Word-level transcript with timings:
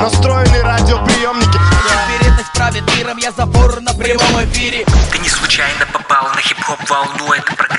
Настроены 0.00 0.62
радиоприемники. 0.62 1.58
Теперь 1.84 2.32
это 2.32 2.40
правит 2.54 2.96
миром, 2.96 3.16
я 3.18 3.32
забор 3.32 3.80
на 3.80 3.92
прямом 3.94 4.44
эфире. 4.44 4.84
Ты 5.10 5.18
не 5.18 5.28
случайно 5.28 5.86
попал 5.92 6.28
на 6.34 6.40
хип-хоп 6.40 6.78
волну, 6.88 7.32
это 7.32 7.54
программа 7.54 7.69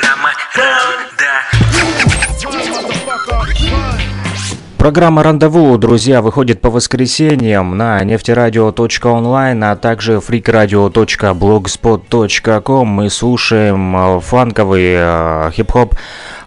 Программа 4.82 5.22
«Рандеву», 5.22 5.78
друзья, 5.78 6.24
выходит 6.24 6.60
по 6.60 6.72
воскресеньям 6.72 7.78
на 7.78 8.04
нефтерадио.онлайн, 8.04 9.64
а 9.64 9.76
также 9.76 10.14
freakradio.blogspot.com. 10.14 12.88
Мы 12.88 13.12
слушаем 13.12 13.96
э, 13.96 14.20
фанковые 14.22 14.98
э, 15.00 15.52
хип-хоп 15.54 15.94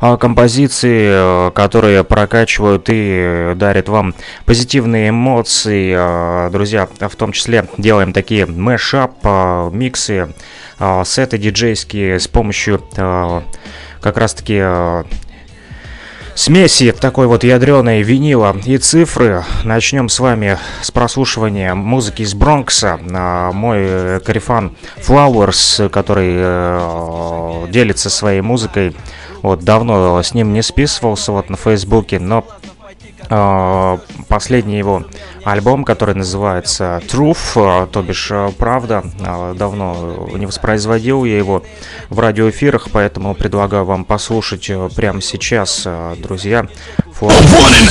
э, 0.00 0.16
композиции, 0.16 1.52
которые 1.52 2.02
прокачивают 2.02 2.86
и 2.88 3.52
дарят 3.54 3.88
вам 3.88 4.16
позитивные 4.46 5.10
эмоции. 5.10 6.50
Друзья, 6.50 6.88
в 6.98 7.14
том 7.14 7.30
числе 7.30 7.68
делаем 7.78 8.12
такие 8.12 8.46
мэшап, 8.46 9.24
миксы, 9.72 10.34
сеты 11.04 11.38
диджейские 11.38 12.18
с 12.18 12.26
помощью 12.26 12.82
как 14.00 14.18
раз-таки 14.18 14.60
смеси 16.34 16.92
такой 16.92 17.26
вот 17.26 17.44
ядреной 17.44 18.02
винила 18.02 18.56
и 18.64 18.78
цифры. 18.78 19.44
Начнем 19.64 20.08
с 20.08 20.18
вами 20.18 20.58
с 20.82 20.90
прослушивания 20.90 21.74
музыки 21.74 22.22
из 22.22 22.34
Бронкса. 22.34 22.98
А, 23.12 23.52
мой 23.52 24.20
карифан 24.20 24.76
Flowers, 24.96 25.88
который 25.88 26.34
э, 26.36 27.66
делится 27.70 28.10
своей 28.10 28.40
музыкой, 28.40 28.94
вот 29.42 29.60
давно 29.60 30.22
с 30.22 30.32
ним 30.32 30.52
не 30.52 30.62
списывался 30.62 31.32
вот 31.32 31.50
на 31.50 31.56
Фейсбуке, 31.56 32.18
но 32.18 32.46
э, 32.62 32.63
последний 34.28 34.78
его 34.78 35.04
альбом, 35.44 35.84
который 35.84 36.14
называется 36.14 37.00
Truth, 37.08 37.84
э, 37.84 37.86
то 37.90 38.02
бишь 38.02 38.30
Правда. 38.58 39.04
Давно 39.56 40.28
не 40.34 40.46
воспроизводил 40.46 41.24
я 41.24 41.36
его 41.36 41.62
в 42.08 42.18
радиоэфирах, 42.18 42.88
поэтому 42.92 43.34
предлагаю 43.34 43.84
вам 43.84 44.04
послушать 44.04 44.70
прямо 44.96 45.20
сейчас, 45.20 45.86
друзья. 46.18 46.66
One 47.20 47.88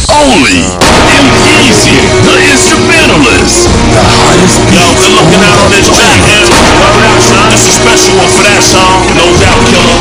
man. 7.32 7.50
This 7.52 7.64
is 7.64 7.74
special 7.80 8.12
one 8.20 8.30
for 8.36 8.44
that 8.44 8.60
song, 8.60 9.00
no 9.16 9.26
doubt, 9.40 9.62
killer. 9.72 9.98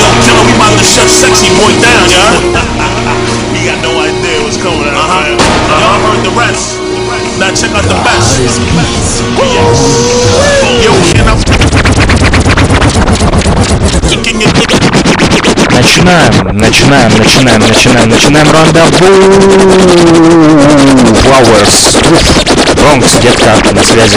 Yo, 0.00 0.08
killer, 0.24 0.44
we 0.46 0.52
about 0.56 0.72
to 0.76 0.84
shut 0.86 1.08
sexy 1.08 1.50
boy 1.60 1.72
down, 1.82 2.06
y'all. 2.08 2.40
he 3.52 3.66
got 3.68 3.78
no 3.84 3.92
idea 4.00 4.40
what's 4.42 4.56
coming 4.56 4.88
out, 4.88 4.96
uh-huh. 4.96 5.34
man. 5.34 5.38
Y'all 5.80 6.00
heard 6.08 6.22
the 6.24 6.32
rest. 6.34 6.80
Now 7.38 7.52
check 7.52 7.72
out 7.76 7.84
the 7.84 7.98
best. 8.00 8.40
Yo, 10.82 10.92
can 11.12 11.28
I... 11.28 11.36
Начинаем, 15.76 16.56
начинаем, 16.56 17.10
начинаем, 17.18 17.60
начинаем, 17.60 18.08
начинаем 18.08 18.50
рандеву. 18.50 18.90
Flowers. 21.22 22.59
Бронкс, 22.90 23.18
детка, 23.22 23.54
на 23.72 23.82
связи. 23.82 24.16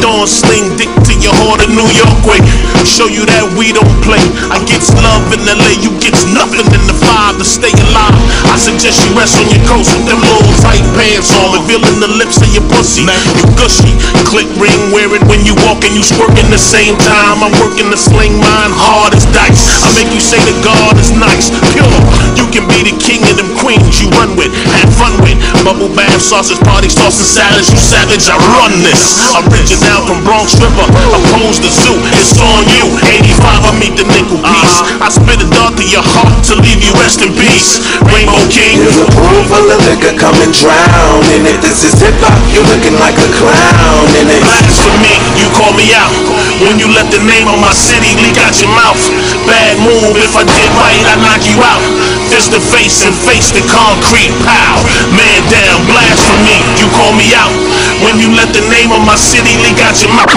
Don't 0.00 0.28
sling 0.28 0.76
dick 0.78 0.90
to 1.04 1.12
your 1.18 1.34
heart 1.42 1.58
in 1.66 1.74
New 1.74 1.88
York 1.98 2.22
way. 2.22 2.38
Show 2.86 3.10
you 3.10 3.26
that 3.26 3.44
we 3.58 3.74
don't 3.74 3.98
play. 4.06 4.22
I 4.46 4.62
get 4.62 4.78
love 5.02 5.26
in 5.34 5.42
LA, 5.42 5.74
you 5.82 5.90
get 5.98 6.14
nothing 6.30 6.62
in 6.70 6.82
the 6.86 6.96
five 7.02 7.34
to 7.34 7.44
stay 7.44 7.74
alive. 7.90 8.14
I 8.46 8.54
suggest 8.54 9.02
you 9.02 9.10
rest 9.18 9.42
on 9.42 9.50
your 9.50 9.62
coast 9.66 9.90
with 9.98 10.06
them 10.06 10.22
little 10.22 10.54
tight 10.62 10.86
pants 10.94 11.34
on, 11.42 11.58
revealing 11.58 11.98
the 11.98 12.10
lips 12.14 12.38
of 12.38 12.48
your 12.54 12.62
pussy. 12.70 13.02
You 13.04 13.44
gushy, 13.58 13.90
click 14.22 14.46
ring, 14.62 14.94
wear 14.94 15.10
it 15.10 15.24
when 15.26 15.42
you 15.42 15.58
walk 15.66 15.82
and 15.82 15.92
you 15.98 16.06
squirting 16.06 16.46
the 16.54 16.62
same 16.62 16.94
time. 17.02 17.42
I'm 17.42 17.54
working 17.58 17.90
to 17.90 17.98
sling 17.98 18.38
mine 18.38 18.72
hard 18.72 19.18
as 19.18 19.26
dice. 19.34 19.82
I 19.82 19.90
make 19.98 20.14
you 20.14 20.22
say 20.22 20.38
the 20.46 20.54
God 20.62 20.94
is 21.02 21.10
nice, 21.10 21.50
pure. 21.74 21.90
You 22.38 22.46
can 22.54 22.70
be 22.70 22.86
the 22.86 22.94
king 23.02 23.20
of 23.26 23.34
them 23.34 23.50
queens 23.58 23.98
you 23.98 24.08
run 24.14 24.38
with, 24.38 24.54
have 24.78 24.90
fun 24.94 25.14
with. 25.26 25.36
Bubble 25.66 25.90
bath, 25.90 26.22
sausage 26.22 26.62
parties, 26.62 26.94
tossing 26.94 27.26
salads, 27.26 27.68
you 27.68 27.78
savage. 27.78 28.11
I 28.13 28.37
run 28.37 28.77
this. 28.85 29.33
Original 29.33 30.05
from 30.05 30.21
Bronx 30.21 30.53
River, 30.61 30.85
opposed 30.85 31.65
to 31.65 31.71
zoo. 31.73 31.97
It's 32.13 32.37
on 32.37 32.61
you. 32.77 32.85
85, 33.09 33.65
I 33.65 33.73
meet 33.81 33.97
the 33.97 34.05
nickel 34.05 34.37
piece. 34.37 34.77
Uh-huh. 34.85 35.01
I 35.01 35.09
spit 35.09 35.41
a 35.41 35.49
dart 35.49 35.73
to 35.81 35.85
your 35.89 36.05
heart 36.05 36.45
to 36.45 36.53
leave 36.61 36.77
you 36.85 36.93
rest 37.01 37.25
in 37.25 37.33
peace. 37.33 37.81
Rainbow 38.13 38.37
King. 38.53 38.85
There's 38.85 39.01
a 39.01 39.09
pool 39.17 39.41
full 39.49 39.65
of 39.65 39.81
liquor, 39.89 40.13
come 40.13 40.37
and 40.45 40.53
drown 40.53 41.25
in 41.33 41.41
it. 41.49 41.57
This 41.65 41.81
is 41.89 41.97
hip 41.97 42.13
hop, 42.21 42.37
you 42.53 42.61
looking 42.69 42.93
like 43.01 43.17
a 43.17 43.29
clown 43.33 44.05
in 44.21 44.29
it. 44.29 44.45
Blasphemy, 44.45 45.17
you 45.41 45.49
call 45.57 45.73
me 45.73 45.89
out. 45.97 46.13
When 46.61 46.77
you 46.77 46.93
let 46.93 47.09
the 47.09 47.17
name 47.25 47.49
of 47.49 47.57
my 47.57 47.73
city 47.73 48.13
leak 48.21 48.37
out 48.45 48.53
your 48.61 48.69
mouth. 48.77 49.01
Bad 49.49 49.81
move, 49.81 50.21
if 50.21 50.37
I 50.37 50.45
did 50.45 50.69
right, 50.77 51.01
I 51.09 51.17
knock 51.17 51.41
you 51.49 51.57
out. 51.65 51.81
Fist 52.29 52.53
to 52.53 52.61
face 52.61 53.09
and 53.09 53.17
face 53.25 53.49
the 53.49 53.65
concrete, 53.73 54.29
pow. 54.45 54.77
Man 55.17 55.41
down, 55.49 55.81
blasphemy, 55.89 56.61
you 56.77 56.85
call 56.93 57.09
me 57.17 57.33
out. 57.33 57.57
When 58.03 58.19
you 58.19 58.35
let 58.35 58.51
the 58.51 58.59
name 58.67 58.91
of 58.91 58.99
my 59.07 59.15
city 59.15 59.55
leak 59.63 59.79
out 59.79 59.95
your 60.03 60.11
mouth. 60.11 60.35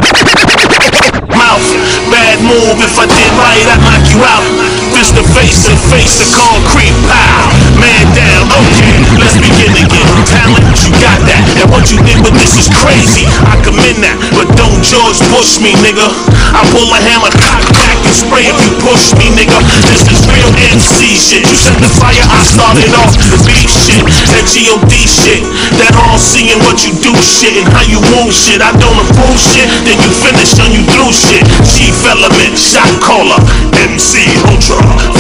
Mouth, 1.35 1.67
bad 2.15 2.39
move, 2.47 2.79
if 2.79 2.95
I 2.95 3.07
did 3.11 3.31
right, 3.35 3.67
I'd 3.67 3.83
knock 3.83 4.07
you 4.15 4.23
out. 4.23 4.47
Fist 4.95 5.19
to 5.19 5.25
face 5.35 5.67
and 5.67 5.79
face 5.91 6.15
the 6.23 6.27
concrete, 6.39 6.95
pow. 7.11 7.66
Man 7.77 8.07
down, 8.17 8.49
okay, 8.49 8.97
let's 9.21 9.37
begin 9.37 9.73
again. 9.77 10.09
Talent, 10.25 10.65
you 10.81 10.93
got 10.97 11.21
that. 11.29 11.43
And 11.61 11.69
what 11.69 11.93
you 11.93 12.01
did 12.09 12.19
with 12.25 12.33
this 12.41 12.57
is 12.57 12.69
crazy. 12.81 13.29
I 13.45 13.61
commend 13.61 14.01
that, 14.01 14.17
but 14.33 14.49
don't 14.57 14.81
George 14.81 15.21
Bush 15.29 15.61
me, 15.61 15.77
nigga. 15.85 16.09
I 16.57 16.65
pull 16.73 16.89
a 16.89 17.01
hammer, 17.01 17.29
cock 17.37 17.65
back 17.77 17.99
and 18.01 18.17
spray 18.17 18.49
if 18.49 18.57
you 18.65 18.73
push 18.81 19.13
me, 19.21 19.29
nigga. 19.37 19.59
This 19.93 20.09
is 20.09 20.25
real 20.25 20.49
MC 20.73 21.13
shit. 21.13 21.45
You 21.45 21.57
set 21.57 21.77
the 21.77 21.91
fire, 22.01 22.25
I 22.25 22.41
started 22.45 22.91
off 22.97 23.13
the 23.13 23.39
beat 23.45 23.69
shit. 23.69 24.05
That 24.33 24.45
G.O.D. 24.49 24.93
shit. 25.05 25.43
That 25.77 25.93
all 26.01 26.17
seeing 26.17 26.59
what 26.65 26.81
you 26.87 26.97
do 27.05 27.13
shit 27.21 27.61
and 27.61 27.69
how 27.77 27.85
you 27.85 28.01
move 28.17 28.33
shit. 28.33 28.65
I 28.65 28.73
don't 28.81 28.99
approve 29.05 29.37
shit, 29.37 29.69
then 29.85 29.97
you 30.01 30.11
finish 30.17 30.57
on 30.63 30.73
you 30.73 30.83
through 30.97 31.13
shit. 31.13 31.45
Chief 31.67 31.97
element, 32.09 32.57
shot 32.57 32.89
caller, 33.05 33.41
MC 33.77 34.25
Ultra. 34.49 35.16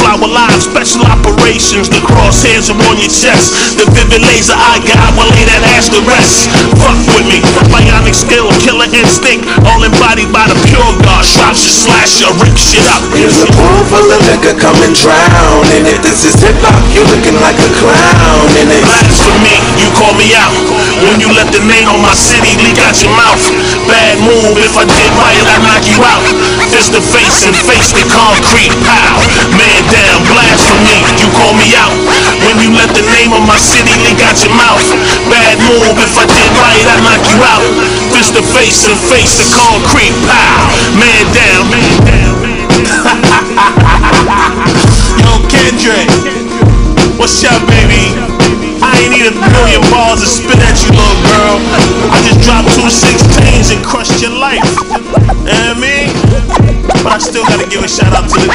Special 0.56 1.04
operations. 1.08 1.88
The 1.88 2.00
crosshairs 2.00 2.72
are 2.72 2.80
on 2.88 2.96
your 2.96 3.12
chest. 3.12 3.76
The 3.76 3.84
vivid 3.92 4.24
laser 4.24 4.56
I 4.56 4.80
got 4.84 5.12
will 5.16 5.28
lay 5.36 5.44
that 5.48 5.62
ass 5.76 5.88
to 5.92 6.00
rest. 6.08 6.48
Fuck 6.80 6.96
with 7.12 7.28
me, 7.28 7.40
bionic 7.68 8.16
skill, 8.16 8.48
killer 8.64 8.88
instinct. 8.92 9.44
All 9.68 9.80
embodied 9.84 10.32
by 10.32 10.48
the 10.48 10.56
pure 10.68 10.92
God. 11.04 11.24
Shot 11.24 11.56
you, 11.56 11.72
slash 11.72 12.20
you, 12.24 12.28
rip 12.40 12.56
shit 12.56 12.84
up. 12.92 13.04
Here's 13.12 13.40
a 13.44 13.48
pool 13.52 13.80
full 13.88 14.08
of 14.08 14.20
liquor, 14.28 14.56
come 14.56 14.76
and 14.84 14.96
drown 14.96 15.64
in 15.76 15.84
it. 15.88 16.00
This 16.00 16.24
is 16.24 16.36
hip 16.40 16.56
hop, 16.64 16.80
you're 16.92 17.08
looking 17.08 17.36
like 17.40 17.56
a 17.56 17.70
clown 17.80 18.48
in 18.56 18.68
it. 18.72 18.84
Blasphemy, 18.84 19.56
you 19.80 19.88
call 19.96 20.12
me 20.16 20.32
out. 20.36 20.56
When 21.04 21.20
you 21.20 21.28
let 21.36 21.52
the 21.52 21.60
name 21.64 21.88
on 21.92 22.00
my 22.00 22.16
city 22.16 22.56
leak 22.64 22.80
out 22.84 22.96
your 23.00 23.12
mouth. 23.12 23.42
Bad 23.88 24.16
move, 24.24 24.56
if 24.60 24.72
I 24.76 24.84
did 24.88 25.10
right, 25.20 25.44
I 25.52 25.56
knock 25.64 25.84
you 25.84 26.00
out. 26.00 26.24
Fist 26.72 26.96
to 26.96 27.00
face 27.00 27.44
and 27.44 27.56
face 27.68 27.92
the 27.92 28.04
concrete, 28.12 28.72
pow. 28.84 29.20
Man 29.56 29.82
down, 29.92 30.20
blasphemy, 30.46 31.02
you 31.18 31.26
call 31.34 31.50
me 31.58 31.74
out. 31.74 31.90
When 32.46 32.54
you 32.62 32.70
let 32.78 32.94
the 32.94 33.02
name 33.18 33.34
of 33.34 33.42
my 33.42 33.58
city 33.58 33.90
leak 34.06 34.22
out 34.22 34.38
your 34.38 34.54
mouth. 34.54 34.86
Bad 35.26 35.58
move, 35.66 35.98
if 35.98 36.14
I 36.14 36.22
did 36.30 36.46
right, 36.62 36.86
I'd 36.86 37.02
knock 37.02 37.18
you 37.26 37.42
out. 37.42 37.66
Fist 38.14 38.38
to 38.38 38.46
face 38.54 38.86
and 38.86 38.94
face 39.10 39.42
the 39.42 39.46
concrete, 39.58 40.14
pow. 40.22 40.70
Man 40.94 41.26
down, 41.34 41.66
man 41.66 41.98
down. 42.06 42.38
Yo, 45.18 45.42
Kendrick, 45.50 46.06
what's 47.18 47.42
up, 47.42 47.58
baby? 47.66 48.14
I 48.78 49.02
ain't 49.02 49.10
need 49.10 49.26
a 49.26 49.34
million 49.34 49.82
bars 49.90 50.22
to 50.22 50.30
spit 50.30 50.62
at 50.62 50.78
you, 50.86 50.94
little 50.94 51.18
girl. 51.26 51.58
I 52.14 52.22
just 52.22 52.46
dropped 52.46 52.70
two 52.78 52.86
16s 52.86 53.74
and 53.74 53.82
crushed 53.82 54.22
your 54.22 54.38
life. 54.38 54.62
What 54.86 55.34
I 55.50 55.74
mean? 55.74 56.05
I 57.16 57.18
still 57.18 57.48
gotta 57.48 57.64
give 57.64 57.80
a 57.80 57.88
shout 57.88 58.12
out 58.12 58.28
to 58.28 58.36
the 58.44 58.52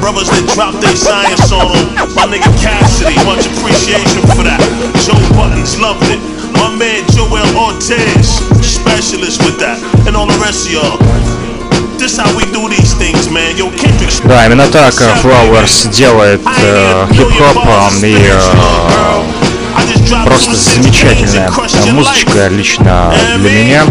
brothers 0.00 0.32
that 0.32 0.40
dropped 0.56 0.80
their 0.80 0.96
science 0.96 1.52
on 1.52 1.68
them. 1.68 1.84
My 2.16 2.24
nigga 2.24 2.48
Cassidy, 2.64 3.12
much 3.28 3.44
appreciation 3.44 4.24
for 4.32 4.40
that. 4.48 4.56
Joe 5.04 5.20
Buttons 5.36 5.76
loved 5.76 6.08
it. 6.08 6.16
My 6.56 6.72
man 6.72 7.04
Joel 7.12 7.44
Ortiz, 7.52 8.40
specialist 8.64 9.44
with 9.44 9.60
that. 9.60 9.76
And 10.08 10.16
all 10.16 10.24
the 10.24 10.40
rest 10.40 10.72
of 10.72 10.80
y'all. 10.80 10.96
Да, 14.24 14.46
именно 14.46 14.66
так 14.68 14.94
э, 14.98 15.04
Flowers 15.20 15.90
делает 15.90 16.40
э, 16.46 17.06
хип-хоп 17.12 17.66
э, 17.66 17.90
и 18.06 18.16
э, 18.16 18.40
просто 20.24 20.54
замечательная 20.54 21.50
э, 21.50 21.92
музычка 21.92 22.48
лично 22.48 23.12
для 23.36 23.50
меня. 23.50 23.84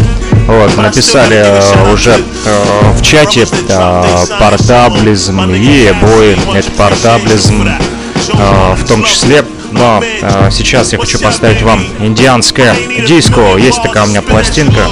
Вот, 0.48 0.78
написали 0.78 1.36
э, 1.36 1.94
уже 1.94 2.12
э, 2.46 2.92
в 2.94 3.02
чате 3.02 3.46
э, 3.46 4.26
портаблизм 4.40 5.42
и 5.52 5.92
бой, 6.02 6.38
это 6.56 6.72
портаблизм 6.72 7.68
э, 7.68 8.76
в 8.76 8.88
том 8.88 9.04
числе 9.04 9.44
Но 9.72 10.02
э, 10.02 10.50
сейчас 10.52 10.94
я 10.94 11.00
хочу 11.00 11.20
поставить 11.20 11.62
вам 11.62 11.84
индианское 12.00 12.74
диско. 13.06 13.58
Есть 13.58 13.84
такая 13.84 14.06
у 14.06 14.08
меня 14.08 14.22
пластинка. 14.22 14.88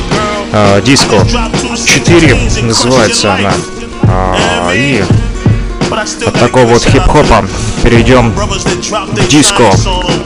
Э, 0.52 0.82
диско 0.84 1.26
4 1.86 2.38
называется 2.64 3.34
она. 3.34 3.54
Э, 4.04 4.76
и 4.76 5.04
от 6.06 6.40
такого 6.40 6.66
вот 6.66 6.84
хип-хопа 6.84 7.48
перейдем 7.84 8.32
к 8.34 9.28
диско. 9.28 9.72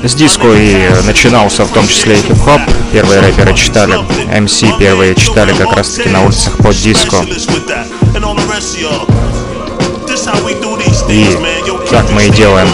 С 0.03 0.13
диско 0.13 0.53
и 0.53 0.89
начинался 1.05 1.63
в 1.63 1.69
том 1.69 1.87
числе 1.87 2.19
и 2.19 2.21
хип-хоп. 2.21 2.61
Первые 2.91 3.21
рэперы 3.21 3.53
читали, 3.53 3.95
MC 4.35 4.77
первые 4.77 5.15
читали 5.15 5.53
как 5.53 5.75
раз 5.75 5.91
таки 5.91 6.09
на 6.09 6.23
улицах 6.23 6.57
под 6.57 6.75
диско. 6.75 7.17
И 11.07 11.37
так 11.89 12.09
мы 12.11 12.25
и 12.25 12.29
делаем. 12.29 12.67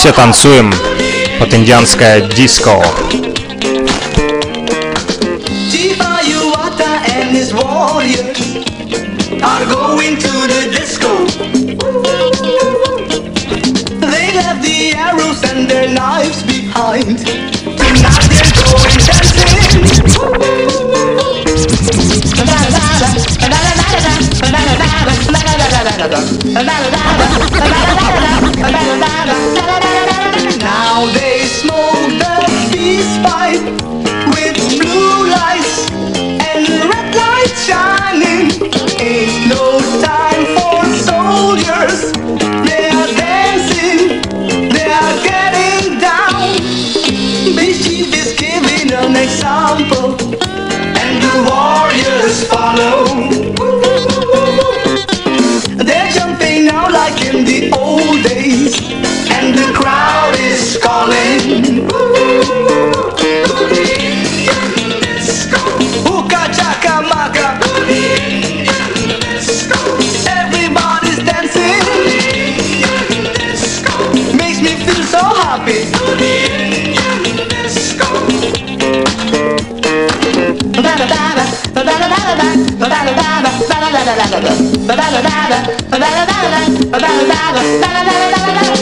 Все 0.00 0.12
танцуем 0.12 0.72
под 1.38 1.52
индианское 1.52 2.22
диско. 2.22 2.82
and 15.42 15.68
their 15.68 15.88
knives 15.92 16.42
behind. 16.44 17.20
Example, 49.90 50.34
and 50.42 51.22
the 51.22 51.50
warriors 51.50 52.46
follow. 52.48 53.09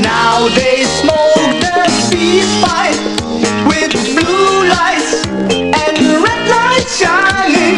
Now 0.01 0.49
they 0.49 0.85
smoke 0.85 1.53
the 1.61 1.85
peace 2.11 2.49
pipe 2.65 2.97
with 3.69 3.93
blue 4.17 4.69
lights 4.73 5.27
and 5.53 5.99
red 6.25 6.43
lights 6.49 6.97
shining. 6.99 7.77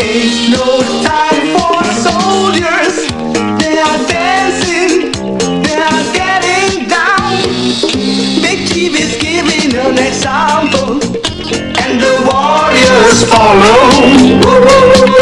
Ain't 0.00 0.50
no 0.50 0.82
time 1.06 1.44
for 1.54 1.78
soldiers. 2.02 2.94
They 3.62 3.78
are 3.78 4.00
dancing, 4.08 5.12
they 5.62 5.78
are 5.78 6.04
getting 6.12 6.88
down. 6.88 7.30
Big 8.42 8.66
Chief 8.66 8.92
is 8.98 9.14
giving 9.22 9.70
an 9.78 9.98
example, 9.98 10.98
and 11.78 12.00
the 12.00 12.14
warriors 12.26 13.22
follow. 13.30 15.17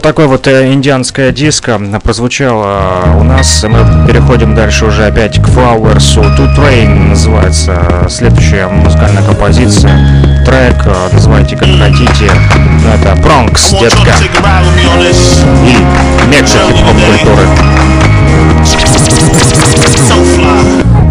Вот 0.00 0.04
такой 0.04 0.28
вот 0.28 0.46
э, 0.46 0.72
индианская 0.72 1.30
диско 1.30 1.78
прозвучало 2.02 3.16
у 3.18 3.22
нас. 3.22 3.66
Мы 3.68 4.06
переходим 4.06 4.54
дальше 4.54 4.86
уже 4.86 5.04
опять 5.04 5.36
к 5.36 5.46
Flowers. 5.46 6.16
To 6.16 6.56
Train 6.56 7.10
называется 7.10 8.06
следующая 8.08 8.66
музыкальная 8.68 9.22
композиция. 9.22 10.42
Трек, 10.46 10.86
э, 10.86 11.08
называйте 11.12 11.54
как 11.54 11.68
хотите. 11.68 12.32
Но 12.82 12.94
это 12.94 13.14
Бронкс, 13.20 13.72
детка. 13.72 14.14
И 15.66 15.76
мекка 16.30 16.48
хип-хоп 16.48 16.96
культуры. 17.04 17.42
So 20.08 20.24
fly. 20.34 21.09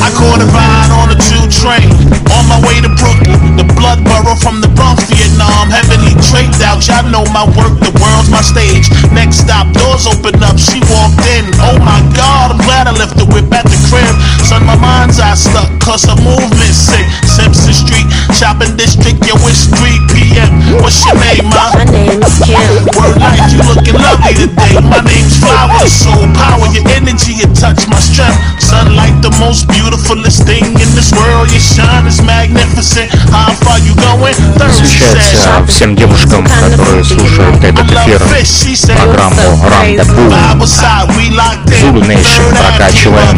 I 0.00 0.08
caught 0.16 0.40
a 0.40 0.48
ride 0.48 0.90
on 0.96 1.12
the 1.12 1.18
two 1.20 1.44
train 1.52 1.92
on 2.32 2.44
my 2.48 2.58
way 2.64 2.80
to 2.80 2.88
Brooklyn, 2.96 3.60
the 3.60 3.68
blood 3.76 4.00
borough 4.00 4.38
from 4.38 4.64
the 4.64 4.70
Bronx, 4.72 5.04
Vietnam. 5.12 5.68
Heavily 5.68 6.16
draped 6.32 6.60
out, 6.64 6.80
y'all 6.88 7.04
know 7.04 7.24
my 7.36 7.44
work, 7.56 7.76
the 7.84 7.92
world's 8.00 8.32
my 8.32 8.40
stage. 8.40 8.88
Next 9.12 9.44
stop, 9.44 9.68
doors 9.76 10.08
open 10.08 10.40
up, 10.40 10.56
she 10.56 10.80
walked 10.88 11.20
in. 11.36 11.44
Oh 11.60 11.76
my 11.84 12.00
god, 12.16 12.56
I'm 12.56 12.60
glad 12.64 12.88
I 12.88 12.96
left 12.96 13.20
the 13.20 13.28
whip 13.28 13.52
at 13.52 13.68
the 13.68 13.78
crib. 13.92 14.14
Son, 14.40 14.64
my 14.64 14.76
mind's 14.80 15.20
eye 15.20 15.36
stuck, 15.36 15.68
cause 15.80 16.08
her 16.08 16.16
movement 16.16 16.74
sick. 16.74 17.04
Simpson 17.39 17.73
Street, 17.73 18.07
shopping 18.35 18.75
district, 18.75 19.23
yo, 19.25 19.35
it's 19.47 19.67
3 19.71 19.99
p.m. 20.11 20.51
What's 20.83 21.03
your 21.05 21.15
name, 21.19 21.47
ma? 21.51 21.71
My 21.75 21.85
name 21.87 22.19
is 22.23 22.35
Kim. 22.43 22.59
Word 22.95 23.15
life, 23.19 23.43
you 23.51 23.61
looking 23.63 23.95
lovely 23.95 24.35
today. 24.35 24.75
My 24.83 24.99
name's 25.03 25.35
Flower, 25.39 25.85
soul 25.87 26.25
power, 26.33 26.65
your 26.73 26.87
energy, 26.95 27.37
it 27.43 27.51
touch 27.55 27.85
my 27.87 27.99
strength. 27.99 28.39
Sunlight, 28.59 29.13
the 29.21 29.29
most 29.37 29.67
beautifulest 29.69 30.43
thing 30.47 30.65
in 30.65 30.89
this 30.97 31.11
world. 31.13 31.51
Your 31.51 31.61
shine 31.61 32.07
is 32.07 32.21
magnificent. 32.23 33.11
How 33.29 33.53
far 33.61 33.77
you 33.79 33.93
going? 34.01 34.33
Thirsty 34.57 34.83
Посвящается 34.83 35.37
said. 35.37 35.67
всем 35.67 35.95
девушкам, 35.95 36.43
которые 36.45 37.03
слушают 37.03 37.63
этот 37.63 37.85
I 37.91 37.93
love 37.93 38.07
эфир, 38.07 38.21
fish, 38.31 38.49
she 38.49 38.73
said. 38.75 38.97
программу 38.97 39.61
Рандеву. 39.69 40.29
Bible 40.31 40.67
side, 40.67 41.07
we 41.15 41.29
locked 41.35 41.69
in. 41.69 41.79
Zulu 41.81 42.01
Nation, 42.07 42.43
Third 42.49 42.57
eye, 42.57 42.77
прокачиваем. 42.77 43.37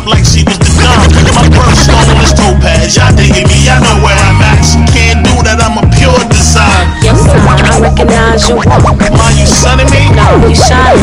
up 0.00 0.08
like 0.08 0.24
she 0.24 0.40
was 0.48 0.56
the 0.56 0.68
dumb. 0.80 1.12
My 1.36 1.44
birthstone 1.52 2.16
is 2.24 2.32
topaz. 2.32 2.96
Y'all 2.96 3.12
digging 3.12 3.44
me, 3.44 3.68
I 3.68 3.76
know 3.84 4.00
where 4.00 4.16
I'm 4.16 4.40
at. 4.40 4.64
She 4.64 4.80
can't 4.96 5.20
do 5.20 5.36
that, 5.44 5.60
I'm 5.60 5.76
a 5.76 5.84
pure 5.92 6.16
design. 6.32 6.88
Yes, 7.04 7.20
son, 7.20 7.36
I 7.36 7.76
recognize 7.80 8.48
walk. 8.48 8.96
Mind 8.96 9.36
you 9.36 9.46
sunning 9.46 9.88
me? 9.92 10.08
No, 10.16 10.48
you 10.48 10.56
shine. 10.56 10.96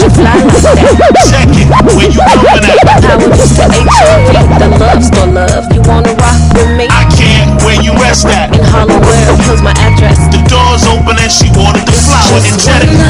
You 0.00 0.08
fly 0.16 0.32
like 0.40 0.64
that. 0.64 1.12
Check 1.28 1.52
it, 1.52 1.68
where 1.68 2.08
you 2.08 2.22
going 2.24 2.64
at? 2.64 2.80
Power 2.88 3.28
to 3.28 3.44
HIV, 3.68 4.32
the 4.56 4.68
love 4.80 5.02
store 5.04 5.28
love. 5.28 5.64
You 5.72 5.82
wanna 5.84 6.16
rock 6.16 6.40
with 6.56 6.72
me? 6.72 6.88
I 6.88 7.04
can't, 7.12 7.60
where 7.64 7.76
you 7.80 7.92
rest 8.00 8.26
at? 8.32 8.56
In 8.56 8.64
Harlem, 8.72 9.00
where 9.04 9.36
here's 9.44 9.60
my 9.60 9.76
address. 9.84 10.16
The 10.32 10.40
door's 10.48 10.88
open 10.88 11.20
and 11.20 11.32
she 11.32 11.52
ordered 11.52 11.84
the 11.84 11.96
flower 11.96 12.40
and 12.40 12.56
jetted. 12.56 13.07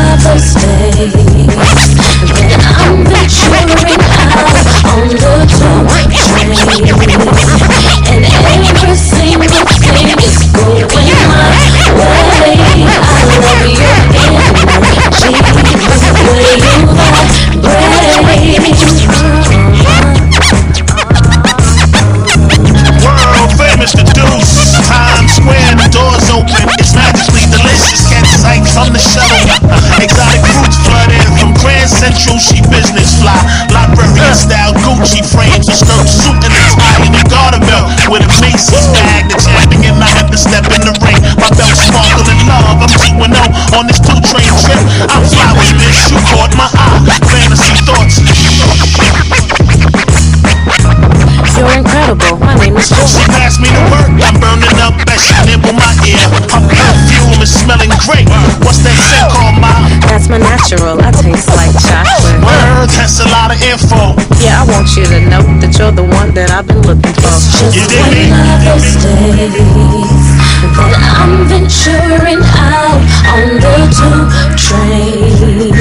Natural. 60.69 61.01
I 61.01 61.11
taste 61.13 61.49
like 61.57 61.73
chocolate. 61.81 62.45
Word, 62.45 62.89
that's 62.93 63.21
a 63.21 63.29
lot 63.33 63.49
of 63.49 63.61
info. 63.63 64.13
Yeah, 64.45 64.61
I 64.61 64.65
want 64.69 64.97
you 64.97 65.05
to 65.09 65.21
know 65.25 65.41
that 65.61 65.73
you're 65.79 65.93
the 65.93 66.05
one 66.05 66.35
that 66.35 66.51
I've 66.51 66.67
been 66.67 66.83
looking 66.85 67.15
for. 67.17 67.33
You 67.73 67.89
dig 67.89 68.05
me? 68.13 68.29
Another 68.29 68.77
days 68.77 70.29
that 70.77 70.93
I'm 71.17 71.49
venturing 71.49 72.45
out 72.61 73.01
on 73.33 73.49
the 73.65 73.77
two 73.97 74.29
train, 74.61 75.73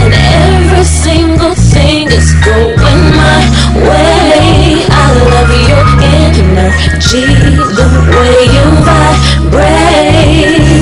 and 0.00 0.12
every 0.16 0.84
single 0.84 1.52
thing 1.52 2.08
is 2.08 2.32
going 2.40 3.04
my 3.12 3.40
way. 3.84 4.80
I 4.88 5.12
love 5.28 5.52
your 5.68 5.84
energy, 6.24 7.36
the 7.76 7.88
way 8.16 8.48
you 8.48 8.64
vibrate. 8.80 10.75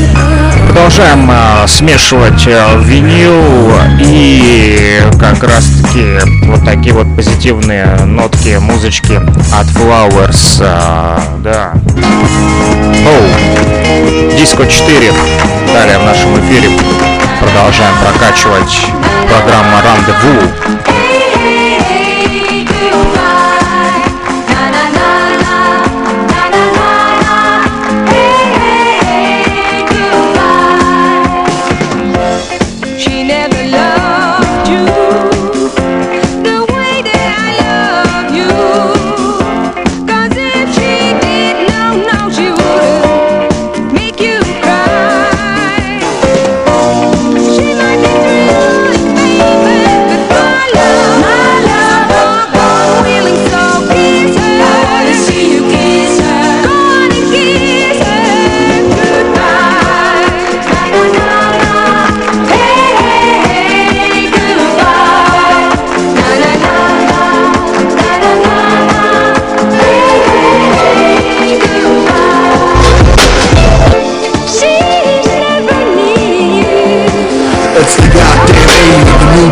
Продолжаем 0.75 1.29
а, 1.31 1.69
смешивать 1.69 2.49
а, 2.49 2.77
винил 2.81 3.71
и 4.01 5.01
как 5.21 5.45
раз 5.45 5.67
таки 5.81 6.19
вот 6.47 6.65
такие 6.65 6.93
вот 6.93 7.07
позитивные 7.15 7.87
нотки 8.05 8.59
музычки 8.61 9.15
от 9.53 9.67
Flowers. 9.69 10.59
а, 10.61 11.23
да. 11.45 11.75
Оу. 13.07 14.37
Диско 14.37 14.67
4. 14.67 15.13
Далее 15.73 15.99
в 16.01 16.03
нашем 16.03 16.41
эфире 16.41 16.69
продолжаем 17.41 17.95
прокачивать 18.03 18.87
программа 19.29 19.81
Рандеву. 19.81 20.94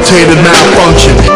Mutated 0.03 0.43
malfunction. 0.43 1.32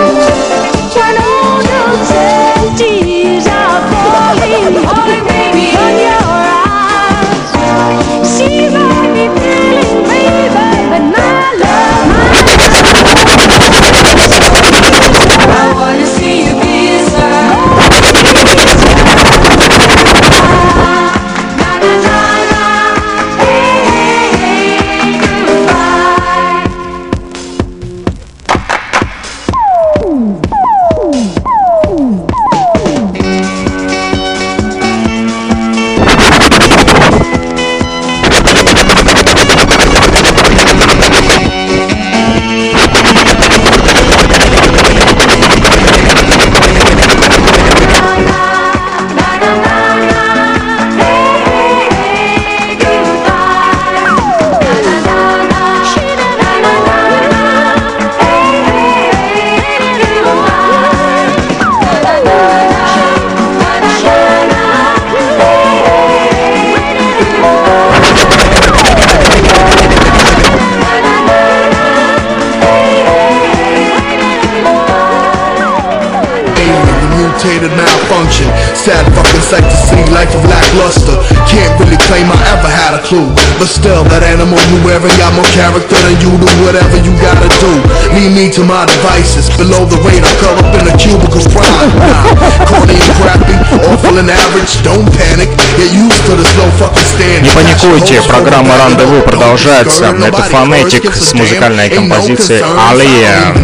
But 83.59 83.69
still, 83.69 84.05
that 84.05 84.26
animal 84.47 84.63
you 84.71 84.79
wearing 84.87 85.11
got 85.19 85.35
more 85.35 85.47
character 85.51 85.97
than 86.07 86.15
you 86.23 86.31
do. 86.39 86.47
Whatever 86.63 86.97
you 87.03 87.11
gotta 87.19 87.51
do, 87.59 87.73
leave 88.15 88.31
me 88.31 88.47
to 88.55 88.63
my 88.63 88.87
devices. 88.87 89.51
Below 89.59 89.87
the 89.87 89.99
radar, 90.07 90.31
curl 90.39 90.55
up 90.63 90.75
in 90.79 90.87
a 90.87 90.95
cubicle 90.97 91.43
prime. 91.51 91.91
Nah, 91.99 92.31
corny 92.71 92.95
and 92.95 93.15
crappy, 93.19 93.57
awful 93.91 94.19
and 94.19 94.31
average. 94.31 94.83
Don't 94.87 95.07
panic, 95.19 95.51
get 95.77 95.91
used 95.91 96.23
to 96.27 96.37
the 96.39 96.47
slow 96.55 96.71
fucking 96.79 97.07
stand. 97.11 97.43
Не 97.43 97.51
паникуйте, 97.51 98.23
программа 98.23 98.77
«Рандеву» 98.79 99.21
продолжается. 99.23 100.15
Это 100.25 100.43
фонетик 100.43 101.15
с 101.15 101.35
музыкальной 101.35 101.91
композицией 101.91 102.63
«Алия». 102.91 103.55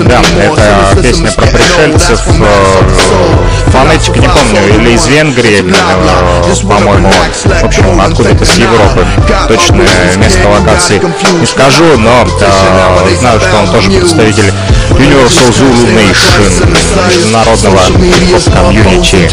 Да, 0.00 0.20
это 0.42 1.02
песня 1.02 1.30
про 1.32 1.46
пришельцев. 1.46 2.20
э, 2.28 3.70
Фонетик, 3.70 4.16
не 4.16 4.28
помню, 4.28 4.60
или 4.78 4.90
из 4.90 5.06
Венгрии, 5.06 5.64
э, 5.64 6.66
по-моему. 6.66 7.10
В 7.10 7.64
общем, 7.64 8.00
откуда-то 8.00 8.44
с 8.44 8.56
Европы. 8.56 9.06
Точное 9.48 10.16
место 10.16 10.48
локации 10.48 11.00
не 11.40 11.46
скажу, 11.46 11.84
но 11.98 12.24
э, 12.40 13.16
знаю, 13.18 13.40
что 13.40 13.56
он 13.56 13.68
тоже 13.70 13.90
представитель 13.90 14.52
Universal 14.90 15.50
Zulu 15.50 15.86
Nation, 15.94 16.44
международного 17.08 17.78
комьюнити. 18.52 19.30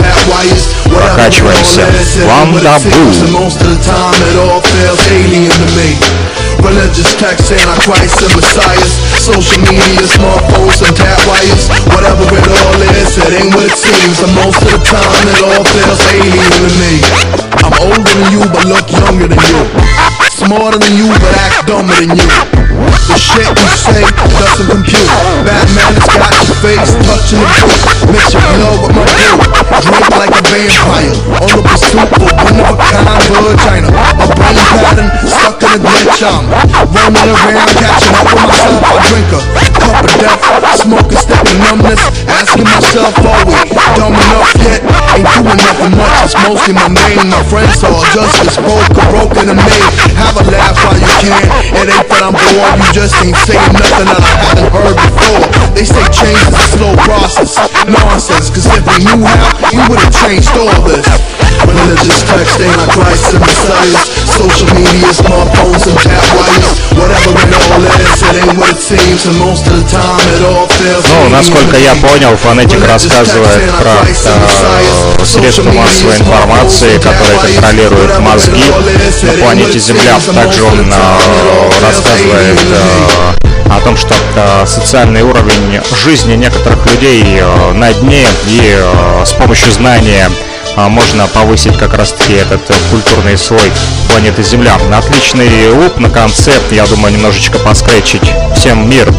Прокачиваемся. 0.86 1.82
To 5.48 5.65
me. 5.75 5.96
Religious 6.60 7.15
texts, 7.15 7.51
antichrists 7.51 8.22
and 8.24 8.36
messiahs 8.36 8.94
Social 9.22 9.62
media, 9.62 10.01
smartphones 10.08 10.82
and 10.86 10.96
tap 10.98 11.20
wires 11.27 11.70
Whatever 11.94 12.24
it 12.36 12.48
all 12.48 12.82
is, 12.82 13.17
it 13.17 13.32
ain't 13.41 13.56
what 13.56 13.65
it 13.65 13.77
seems 13.77 14.22
And 14.24 14.34
most 14.36 14.62
of 14.63 14.72
the 14.72 14.82
time 14.84 15.27
it 15.27 15.41
all 15.44 15.63
feels 15.63 16.01
alien 16.13 16.51
to 16.51 16.70
me 16.82 17.47
I'm 17.68 17.76
older 17.84 18.00
than 18.00 18.32
you 18.32 18.40
but 18.48 18.64
look 18.66 18.88
younger 18.90 19.28
than 19.28 19.44
you. 19.52 19.60
Smarter 20.32 20.80
than 20.80 20.96
you 20.96 21.08
but 21.20 21.36
act 21.36 21.68
dumber 21.68 21.94
than 22.00 22.16
you 22.16 22.57
The 22.78 23.18
shit 23.18 23.50
you 23.50 23.70
say 23.74 24.06
doesn't 24.38 24.70
compute. 24.70 25.10
Batman 25.42 25.98
has 25.98 26.06
got 26.14 26.30
your 26.46 26.58
face 26.62 26.94
touching 27.02 27.42
the 27.42 27.50
boot 27.66 28.14
Mix 28.14 28.38
your 28.38 28.44
blood 28.54 28.78
with 28.86 28.94
my 28.94 29.06
blue 29.18 29.38
Drink 29.82 30.06
like 30.14 30.34
a 30.38 30.42
vampire. 30.46 31.14
On 31.42 31.50
the 31.58 31.62
pursuit 31.66 32.10
for 32.22 32.30
one 32.30 32.58
of 32.62 32.70
a 32.70 32.86
kind 32.86 33.24
vagina 33.34 33.90
A 33.90 34.26
brain 34.30 34.62
pattern 34.78 35.10
stuck 35.26 35.58
in 35.58 35.74
a 35.74 35.80
glitch 35.82 36.22
I'm 36.22 36.46
roaming 36.94 37.30
around 37.34 37.70
catching 37.82 38.14
up 38.14 38.30
with 38.30 38.46
myself. 38.46 38.86
I 38.86 39.02
drink 39.10 39.32
a 39.34 39.42
cup 39.74 39.98
of 39.98 40.14
death 40.22 40.58
smoking, 40.78 41.18
of 41.18 41.50
numbness 41.58 42.02
Asking 42.30 42.68
myself 42.70 43.18
are 43.26 43.42
we 43.48 43.58
dumb 43.98 44.14
enough 44.14 44.54
yet? 44.62 44.82
Ain't 45.18 45.26
doing 45.34 45.58
nothing 45.58 45.94
much. 45.98 46.30
It's 46.30 46.36
mostly 46.46 46.74
my 46.76 46.88
name. 46.92 47.32
My 47.32 47.42
friends 47.50 47.82
all 47.84 48.04
just 48.14 48.46
as 48.46 48.58
broke 48.60 48.86
broken 49.10 49.50
and 49.50 49.58
made. 49.58 49.84
Have 50.20 50.38
a 50.38 50.44
laugh 50.52 50.78
while 50.84 51.00
you 51.00 51.10
can. 51.24 51.42
It 51.74 51.88
ain't 51.90 52.08
that 52.12 52.22
I'm 52.22 52.36
bored 52.36 52.67
You 52.76 52.84
just 52.92 53.16
ain't 53.24 53.38
saying 53.48 53.72
nothing 53.72 54.08
that 54.12 54.20
I 54.20 54.34
haven't 54.44 54.72
heard 54.76 54.98
before 55.00 55.46
They 55.72 55.86
say 55.88 56.04
change 56.12 56.42
is 56.52 56.56
a 56.56 56.66
slow 56.76 56.94
process 57.08 57.56
Nonsense 57.88 58.52
Cause 58.52 58.68
if 58.68 58.84
we 58.84 59.08
knew 59.08 59.24
how 59.24 59.56
We 59.72 59.80
would've 59.88 60.12
changed 60.12 60.52
all 60.60 60.76
this 60.84 61.08
Religious 61.64 62.22
text, 62.28 62.60
antichrists 62.62 63.34
and 63.34 63.42
messiahs 63.42 64.02
Social 64.28 64.70
media, 64.76 65.10
smartphones 65.16 65.88
and 65.90 65.98
tap 66.04 66.22
wires 66.36 66.76
Whatever 66.94 67.32
it 67.40 67.54
all 67.72 67.82
is, 67.82 68.20
it 68.22 68.36
ain't 68.46 68.58
what 68.60 68.76
it 68.76 68.82
seems 68.84 69.26
And 69.26 69.38
most 69.40 69.66
of 69.68 69.74
the 69.80 69.86
time 69.88 70.22
it 70.36 70.44
all 70.44 70.68
feels 70.68 71.08
Ну, 71.08 71.30
насколько 71.30 71.78
я 71.78 71.96
понял, 71.96 72.36
фонетик 72.38 72.84
рассказывает 72.86 73.72
про 73.80 73.94
э, 74.06 75.26
средства 75.26 75.72
массовой 75.72 76.18
информации, 76.18 76.98
которые 76.98 77.40
контролируют 77.40 78.20
мозги 78.20 78.64
на 79.24 79.34
планете 79.34 79.80
Земля. 79.80 80.20
Также 80.34 80.64
он 80.64 80.80
э, 80.80 81.70
рассказывает 81.82 82.57
э, 82.72 83.72
о 83.72 83.80
том, 83.82 83.98
что 83.98 84.15
э, 84.36 84.65
социальный 84.65 85.22
уровень 85.22 85.82
жизни 86.04 86.34
некоторых 86.34 86.86
людей 86.91 87.24
э, 87.26 87.74
на 87.74 87.93
дне 87.93 88.26
и 88.48 88.80
с 89.26 89.34
помощью 89.34 89.72
знания 89.72 90.30
можно 90.76 91.28
повысить 91.28 91.78
как 91.78 91.93
раз-таки 91.93 92.34
этот 92.34 92.62
культурный 92.91 93.38
слой 93.38 93.72
планеты 94.12 94.43
Земля. 94.43 94.78
Отличный 94.93 95.70
луп 95.72 95.98
на 95.98 96.10
конце, 96.10 96.52
я 96.72 96.86
думаю, 96.86 97.13
немножечко 97.13 97.58
поскретчить. 97.60 98.32
Всем 98.56 98.89
мир! 98.89 99.12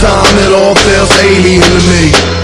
time 0.00 0.38
it 0.38 0.52
all 0.52 0.74
feels 0.76 1.12
alien 1.20 1.60
to 1.60 1.80
me 1.92 2.39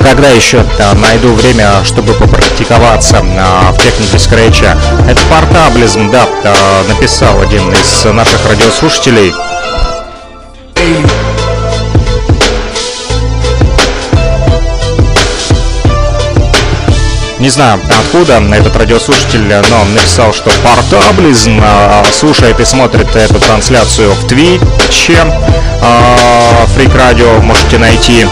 когда 0.00 0.28
еще 0.28 0.64
а, 0.78 0.94
найду 0.94 1.32
время, 1.34 1.84
чтобы 1.84 2.14
попрактиковаться 2.14 3.22
а, 3.38 3.72
в 3.72 3.78
технике 3.78 4.18
скретча. 4.18 4.76
Это 5.08 5.20
портаблизм, 5.30 6.10
да, 6.10 6.26
а, 6.44 6.84
написал 6.88 7.40
один 7.40 7.70
из 7.72 8.04
наших 8.04 8.46
радиослушателей. 8.48 9.32
Не 17.38 17.48
знаю, 17.48 17.80
откуда 17.88 18.42
этот 18.54 18.76
радиослушатель, 18.76 19.40
но 19.70 19.84
написал, 19.94 20.34
что 20.34 20.50
портаблизм 20.62 21.62
слушает 22.12 22.60
и 22.60 22.66
смотрит 22.66 23.16
эту 23.16 23.40
трансляцию 23.40 24.12
в 24.12 24.26
Твиче. 24.26 25.24
Фрик 26.74 26.94
Радио 26.94 27.40
можете 27.40 27.78
найти 27.78 28.26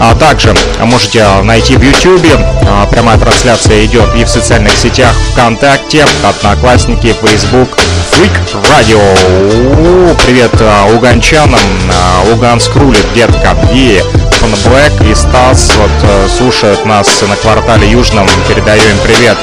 а 0.00 0.14
также 0.14 0.54
можете 0.80 1.24
найти 1.42 1.76
в 1.76 1.82
YouTube. 1.82 2.26
А, 2.66 2.86
Прямая 2.86 3.18
трансляция 3.18 3.84
идет 3.84 4.14
и 4.16 4.24
в 4.24 4.28
социальных 4.28 4.72
сетях 4.72 5.14
ВКонтакте, 5.32 6.04
Одноклассники, 6.24 7.14
Facebook, 7.22 7.68
Freak 8.12 8.32
Radio. 8.72 10.16
Привет 10.26 10.52
а, 10.60 10.86
уганчанам, 10.86 11.60
а, 11.92 12.24
Луганск 12.30 12.74
рулит, 12.76 13.04
детка. 13.14 13.54
И 13.72 14.02
Фон 14.40 14.50
Блэк 14.64 15.10
и 15.10 15.14
Стас 15.14 15.72
вот 15.76 16.30
слушают 16.30 16.84
нас 16.86 17.22
на 17.22 17.36
квартале 17.36 17.90
Южном. 17.90 18.26
Передаю 18.48 18.82
им 18.82 18.98
привет. 19.04 19.36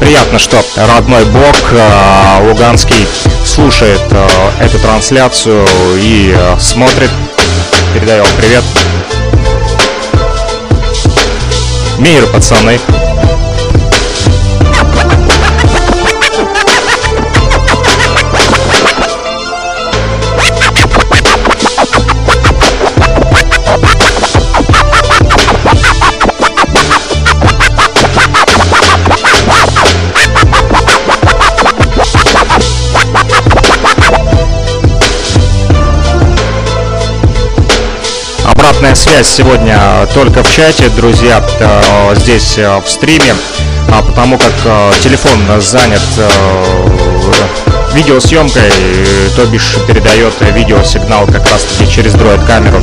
Приятно, 0.00 0.38
что 0.38 0.62
родной 0.76 1.24
блог 1.24 1.56
э, 1.72 2.48
Луганский 2.48 3.08
слушает 3.44 4.00
эту 4.60 4.78
трансляцию 4.78 5.66
и 5.96 6.36
смотрит. 6.60 7.10
Передаю 7.96 8.24
вам 8.24 8.32
привет. 8.36 8.62
Мир, 11.98 12.26
пацаны. 12.26 12.78
Обратная 38.86 39.02
связь 39.02 39.28
сегодня 39.28 40.06
только 40.14 40.44
в 40.44 40.48
чате, 40.54 40.88
друзья, 40.90 41.44
э, 41.58 42.14
здесь 42.14 42.56
э, 42.56 42.78
в 42.78 42.88
стриме, 42.88 43.34
а 43.92 44.00
потому 44.00 44.38
как 44.38 44.52
э, 44.64 44.92
телефон 45.00 45.60
занят 45.60 46.00
видеосъемкой, 47.92 48.70
то 49.34 49.44
бишь 49.46 49.74
передает 49.88 50.34
видеосигнал 50.40 51.26
как 51.26 51.50
раз 51.50 51.64
таки 51.64 51.90
через 51.90 52.12
дроид 52.12 52.44
камеру. 52.44 52.80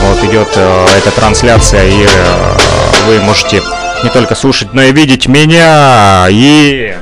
Вот 0.00 0.24
идет 0.24 0.48
эта 0.96 1.10
трансляция, 1.14 1.86
и 1.86 2.08
вы 3.06 3.20
можете 3.20 3.60
не 4.02 4.08
только 4.08 4.34
слушать, 4.34 4.72
но 4.72 4.80
и 4.80 4.92
видеть 4.92 5.26
меня. 5.26 6.28
И 6.30 6.94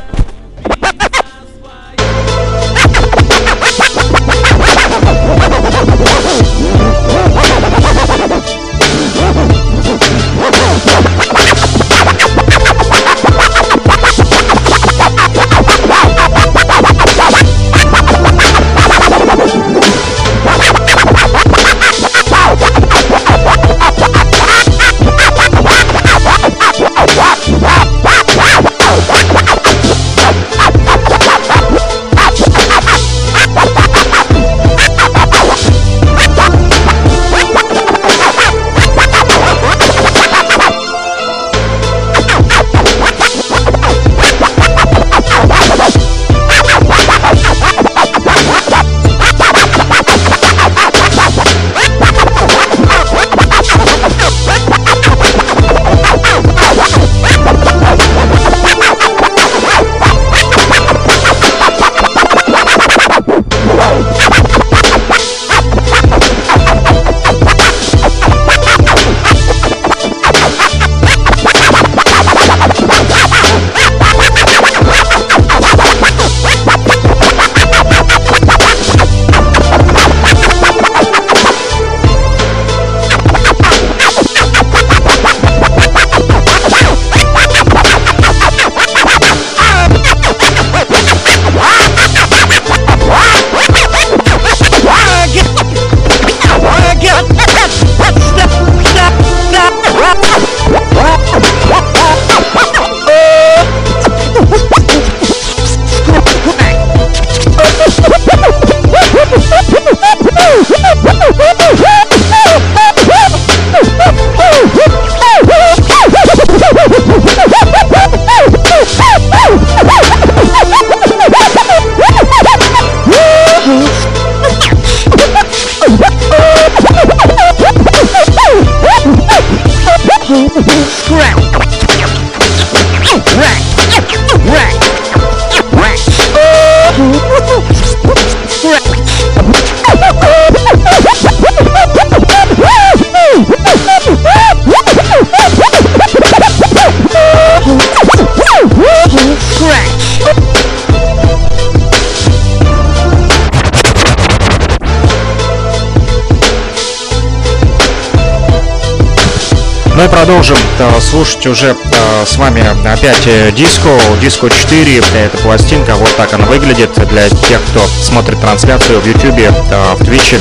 продолжим 160.11 160.57
э, 160.79 161.01
слушать 161.01 161.47
уже 161.47 161.77
э, 161.77 162.25
с 162.27 162.37
вами 162.37 162.63
опять 162.87 163.27
э, 163.27 163.53
диско, 163.53 163.89
диско 164.21 164.51
4, 164.51 165.03
это 165.15 165.39
пластинка, 165.39 165.95
вот 165.95 166.15
так 166.17 166.33
она 166.35 166.47
выглядит 166.47 166.93
для 167.09 167.29
тех, 167.29 167.61
кто 167.71 167.81
смотрит 167.81 168.41
трансляцию 168.41 169.01
в 169.01 169.07
YouTube, 169.07 169.39
в 169.39 170.03
Twitch 170.03 170.37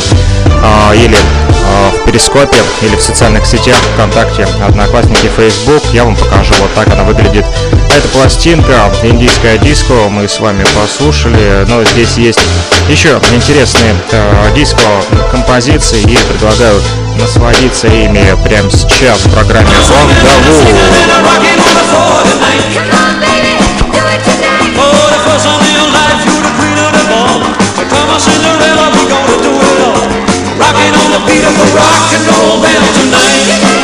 или 0.96 1.16
в 1.16 2.06
Перископе, 2.06 2.58
или 2.82 2.96
в 2.96 3.02
социальных 3.02 3.46
сетях, 3.46 3.78
ВКонтакте, 3.94 4.48
Одноклассники, 4.66 5.30
Facebook, 5.36 5.84
я 5.94 6.04
вам 6.04 6.16
покажу, 6.16 6.54
вот 6.60 6.74
так 6.74 6.88
она 6.88 7.04
выглядит. 7.04 7.46
Это 7.96 8.08
пластинка, 8.10 8.92
индийская 9.04 9.58
диско, 9.58 9.94
мы 10.10 10.28
с 10.28 10.40
вами 10.40 10.64
послушали, 10.76 11.66
но 11.68 11.84
здесь 11.84 12.18
есть 12.18 12.40
еще 12.88 13.20
интересные 13.34 13.96
э, 14.12 14.52
диско 14.56 14.82
композиции 15.32 16.02
и 16.02 16.18
предлагаю 16.32 16.82
насладиться 17.20 17.88
ими 17.88 18.36
прямо 18.46 18.70
сейчас 18.70 19.20
в 19.20 19.34
программе. 19.34 19.68
Rocking 30.60 30.94
on 30.94 31.10
the 31.12 31.20
beat 31.26 31.44
of 31.44 31.56
a 31.56 31.68
rock 31.74 32.14
and 32.14 32.28
roll 32.28 32.62
band. 32.62 32.84
Tonight, 33.00 33.79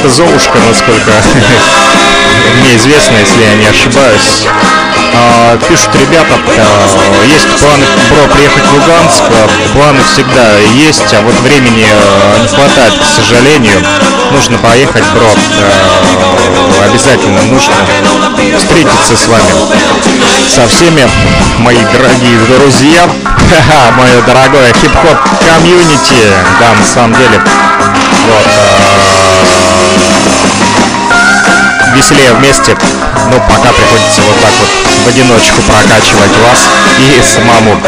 это 0.00 0.08
Золушка, 0.08 0.58
насколько 0.66 1.10
мне 2.60 2.76
известно, 2.76 3.16
если 3.16 3.42
я 3.42 3.54
не 3.54 3.66
ошибаюсь. 3.66 4.46
А, 5.12 5.58
Пишут 5.68 5.90
ребята, 5.96 6.38
а, 6.56 7.24
есть 7.26 7.48
планы, 7.60 7.84
бро, 8.08 8.26
приехать 8.34 8.64
в 8.64 8.72
Луганск. 8.72 9.22
Планы 9.74 10.00
всегда 10.10 10.56
есть, 10.74 11.12
а 11.12 11.20
вот 11.20 11.34
времени 11.40 11.84
а, 11.84 12.40
не 12.40 12.48
хватает, 12.48 12.94
к 12.94 13.04
сожалению. 13.14 13.76
Нужно 14.30 14.56
поехать, 14.58 15.04
бро. 15.14 15.28
А, 15.60 16.86
Обязательно 16.86 17.42
нужно 17.42 17.74
встретиться 18.56 19.16
с 19.16 19.28
вами. 19.28 19.52
Со 20.48 20.66
всеми, 20.66 21.06
мои 21.58 21.76
дорогие 21.92 22.38
друзья. 22.56 23.06
Мое 23.98 24.22
дорогое 24.22 24.72
хип-хоп 24.80 25.18
комьюнити. 25.46 26.24
Да, 26.58 26.74
на 26.74 26.84
самом 26.84 27.14
деле. 27.14 27.40
Вот. 28.28 29.29
Веселее 31.94 32.32
вместе, 32.34 32.76
но 33.30 33.38
пока 33.40 33.72
приходится 33.72 34.22
вот 34.22 34.36
так 34.40 34.52
вот 34.60 34.70
в 35.04 35.08
одиночку 35.08 35.62
прокачивать 35.62 36.30
вас 36.44 36.68
и 36.98 37.22
самому. 37.22 37.80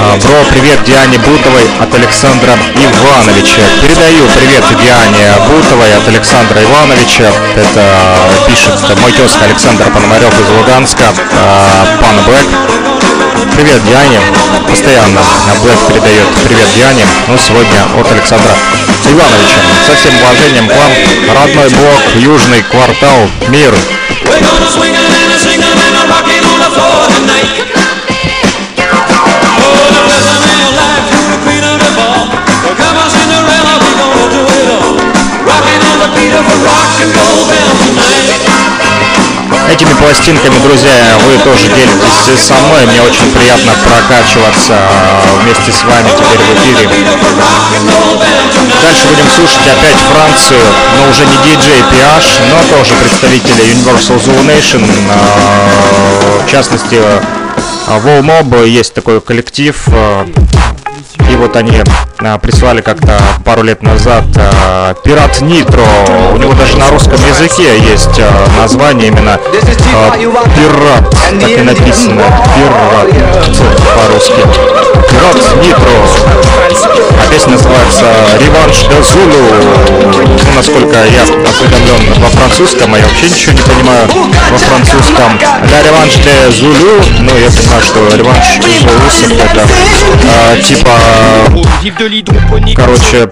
А, 0.00 0.16
Бро, 0.24 0.44
привет 0.50 0.82
Диане 0.84 1.18
Бутовой 1.18 1.68
от 1.80 1.94
Александра 1.94 2.56
Ивановича. 2.74 3.62
Передаю 3.82 4.26
привет 4.36 4.64
Диане 4.82 5.32
Бутовой 5.48 5.94
от 5.94 6.08
Александра 6.08 6.62
Ивановича. 6.62 7.30
Это 7.56 7.84
пишет 8.46 8.80
мой 9.00 9.12
тезка 9.12 9.44
Александр 9.44 9.84
Пономарев 9.90 10.32
из 10.40 10.48
Луганска, 10.48 11.04
а, 11.32 11.86
пан 12.00 12.24
Блэк. 12.24 12.99
Привет 13.60 13.84
Диане. 13.84 14.18
Постоянно 14.66 15.20
Блэк 15.62 15.78
передает 15.88 16.26
привет 16.46 16.66
Диане. 16.74 17.04
Но 17.28 17.36
сегодня 17.36 17.84
от 17.94 18.10
Александра 18.10 18.56
Ивановича. 19.04 19.60
Со 19.86 19.94
всем 19.96 20.14
уважением 20.16 20.66
к 20.66 20.74
вам. 20.74 20.90
Родной 21.34 21.68
блок, 21.68 22.00
южный 22.16 22.62
квартал, 22.62 23.28
мир. 23.48 23.70
Rock. 23.72 23.84
Oh, 36.72 37.02
and 37.02 37.12
roll 37.14 37.36
tonight. 37.46 37.79
Этими 39.70 39.92
пластинками, 39.94 40.58
друзья, 40.64 40.90
вы 41.24 41.38
тоже 41.44 41.68
делитесь 41.68 42.42
со 42.42 42.54
мной. 42.54 42.86
Мне 42.86 43.00
очень 43.02 43.30
приятно 43.32 43.72
прокачиваться 43.84 44.72
э, 44.74 45.42
вместе 45.42 45.70
с 45.70 45.84
вами 45.84 46.08
теперь 46.10 46.40
в 46.40 46.54
эфире. 46.58 46.88
Дальше 48.82 49.06
будем 49.08 49.30
слушать 49.30 49.60
опять 49.68 49.96
Францию, 50.12 50.60
но 50.98 51.08
уже 51.08 51.24
не 51.24 51.36
DJ 51.36 51.84
PH, 51.88 52.40
но 52.50 52.76
тоже 52.76 52.94
представители 52.94 53.72
Universal 53.72 54.18
Zoo 54.18 54.44
Nation. 54.44 54.84
э, 55.08 56.46
В 56.46 56.50
частности, 56.50 56.96
Wall 57.86 58.22
Mob 58.22 58.66
есть 58.66 58.92
такой 58.92 59.20
коллектив. 59.20 59.76
И 61.30 61.36
вот 61.36 61.54
они 61.54 61.78
а, 61.78 61.84
прислали 62.42 62.80
как-то 62.82 63.18
пару 63.44 63.62
лет 63.62 63.82
назад 63.82 64.24
а, 64.36 64.94
Пират 64.94 65.40
Нитро. 65.40 65.86
У 66.32 66.36
него 66.36 66.52
даже 66.52 66.76
на 66.76 66.88
русском 66.90 67.18
языке 67.26 67.78
есть 67.78 68.18
а, 68.18 68.46
название 68.58 69.08
именно 69.08 69.34
а, 69.34 70.10
Пират. 70.56 71.10
Так 71.10 71.48
и 71.48 71.62
написано. 71.62 72.22
Пират 72.54 73.08
по-русски. 73.96 74.42
Пират 75.10 75.56
Нитро. 75.62 75.90
А 76.70 77.32
песня 77.32 77.52
называется 77.52 78.04
Реванш 78.38 78.80
де 78.82 79.02
Зулу. 79.02 79.48
Ну, 80.12 80.54
насколько 80.54 80.96
я 81.04 81.22
осведомлен 81.22 82.22
во 82.22 82.28
французском, 82.28 82.94
а 82.94 82.98
я 82.98 83.04
вообще 83.04 83.26
ничего 83.26 83.52
не 83.52 83.62
понимаю 83.62 84.06
во 84.50 84.58
французском. 84.58 85.38
Ля 85.38 85.82
Реванш 85.82 86.16
де 86.16 86.50
Зулу. 86.50 87.00
Ну, 87.20 87.32
я 87.38 87.50
понимаю, 87.50 87.82
что 87.82 88.16
реванш 88.16 88.44
Зулусов 88.80 89.32
это 89.32 89.66
а, 90.28 90.56
типа 90.60 90.90
Короче, 92.74 93.30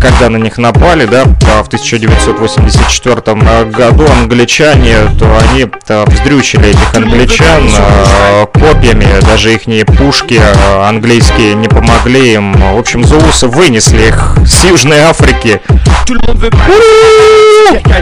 когда 0.00 0.28
на 0.30 0.36
них 0.36 0.58
напали, 0.58 1.06
да, 1.06 1.24
в 1.24 1.68
1984 1.68 3.66
году 3.70 4.04
англичане, 4.10 4.96
то 5.18 5.38
они 5.38 5.66
то 5.86 6.04
вздрючили 6.08 6.70
этих 6.70 6.94
англичан 6.94 7.68
э, 7.68 8.46
копьями, 8.52 9.06
даже 9.24 9.54
их 9.54 9.68
пушки 9.96 10.40
э, 10.42 10.88
английские 10.88 11.54
не 11.54 11.68
помогли 11.68 12.34
им. 12.34 12.52
В 12.52 12.78
общем, 12.78 13.04
зулусы 13.04 13.46
вынесли 13.46 14.08
их 14.08 14.36
с 14.44 14.64
Южной 14.64 15.00
Африки. 15.00 15.60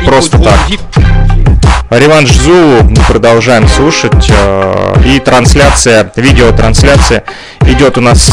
Просто 0.07 0.39
так. 0.39 0.59
Реванш 1.91 2.33
Зулу 2.33 2.83
мы 2.83 2.97
продолжаем 3.09 3.67
слушать. 3.67 4.27
э, 4.29 4.95
И 5.07 5.21
трансляция, 5.21 6.13
видеотрансляция 6.17 7.25
идет 7.63 7.97
у 7.97 8.03
нас... 8.03 8.31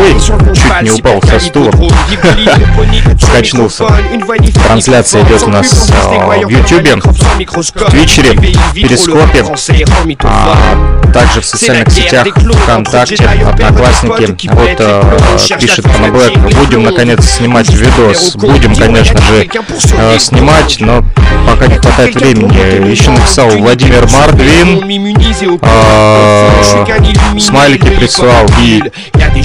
Ой, 0.00 0.20
чуть 0.54 0.82
не 0.82 0.90
упал 0.90 1.22
со 1.22 1.40
стула. 1.40 1.70
Скачнулся. 3.22 3.86
Трансляция 4.66 5.22
идет 5.22 5.42
у 5.44 5.48
нас 5.48 5.90
э, 5.90 6.44
в 6.44 6.48
Ютубе, 6.50 6.96
в 6.96 7.90
Твичере, 7.90 8.36
Перископе, 8.74 9.44
а 10.24 11.03
также 11.14 11.40
в 11.40 11.44
социальных 11.44 11.90
сетях 11.92 12.26
ВКонтакте, 12.26 13.24
Одноклассники. 13.24 14.50
Вот 14.50 14.76
э, 14.78 15.18
пишет 15.60 15.84
Пана 15.84 16.08
Блэк, 16.08 16.36
будем 16.38 16.82
наконец 16.82 17.24
снимать 17.24 17.70
видос. 17.70 18.34
Будем, 18.34 18.74
конечно 18.74 19.20
же, 19.22 19.48
э, 19.96 20.18
снимать, 20.18 20.76
но 20.80 21.04
пока 21.46 21.68
не 21.68 21.76
хватает 21.78 22.16
времени. 22.16 22.90
Еще 22.90 23.12
написал 23.12 23.48
Владимир 23.50 24.08
Мардвин, 24.10 24.82
э, 25.62 26.50
смайлики 27.38 27.90
прислал 27.90 28.46
и 28.60 28.82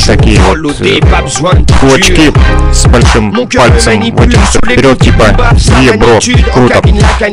такие 0.10 0.40
вот 0.40 0.58
кулачки 1.80 2.32
с 2.74 2.86
большим 2.88 3.32
пальцем 3.32 4.02
вытянутым 4.02 4.62
вперед, 4.62 5.00
типа 5.00 5.26
«Е, 5.82 5.94
бро, 5.94 6.20
круто». 6.52 6.82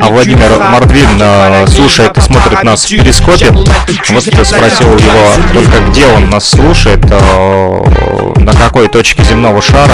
А 0.00 0.08
Владимир 0.08 0.58
Мордвин 0.58 1.08
э, 1.20 1.66
слушает 1.68 2.16
и 2.18 2.20
смотрит 2.20 2.62
нас 2.62 2.84
в 2.84 2.88
перископе. 2.88 3.50
Вот 3.50 4.25
спросил 4.44 4.96
его 4.96 5.52
только 5.52 5.80
где 5.90 6.06
он 6.06 6.30
нас 6.30 6.48
слушает, 6.48 7.04
э, 7.10 8.32
на 8.38 8.52
какой 8.52 8.88
точке 8.88 9.22
земного 9.24 9.60
шара. 9.62 9.92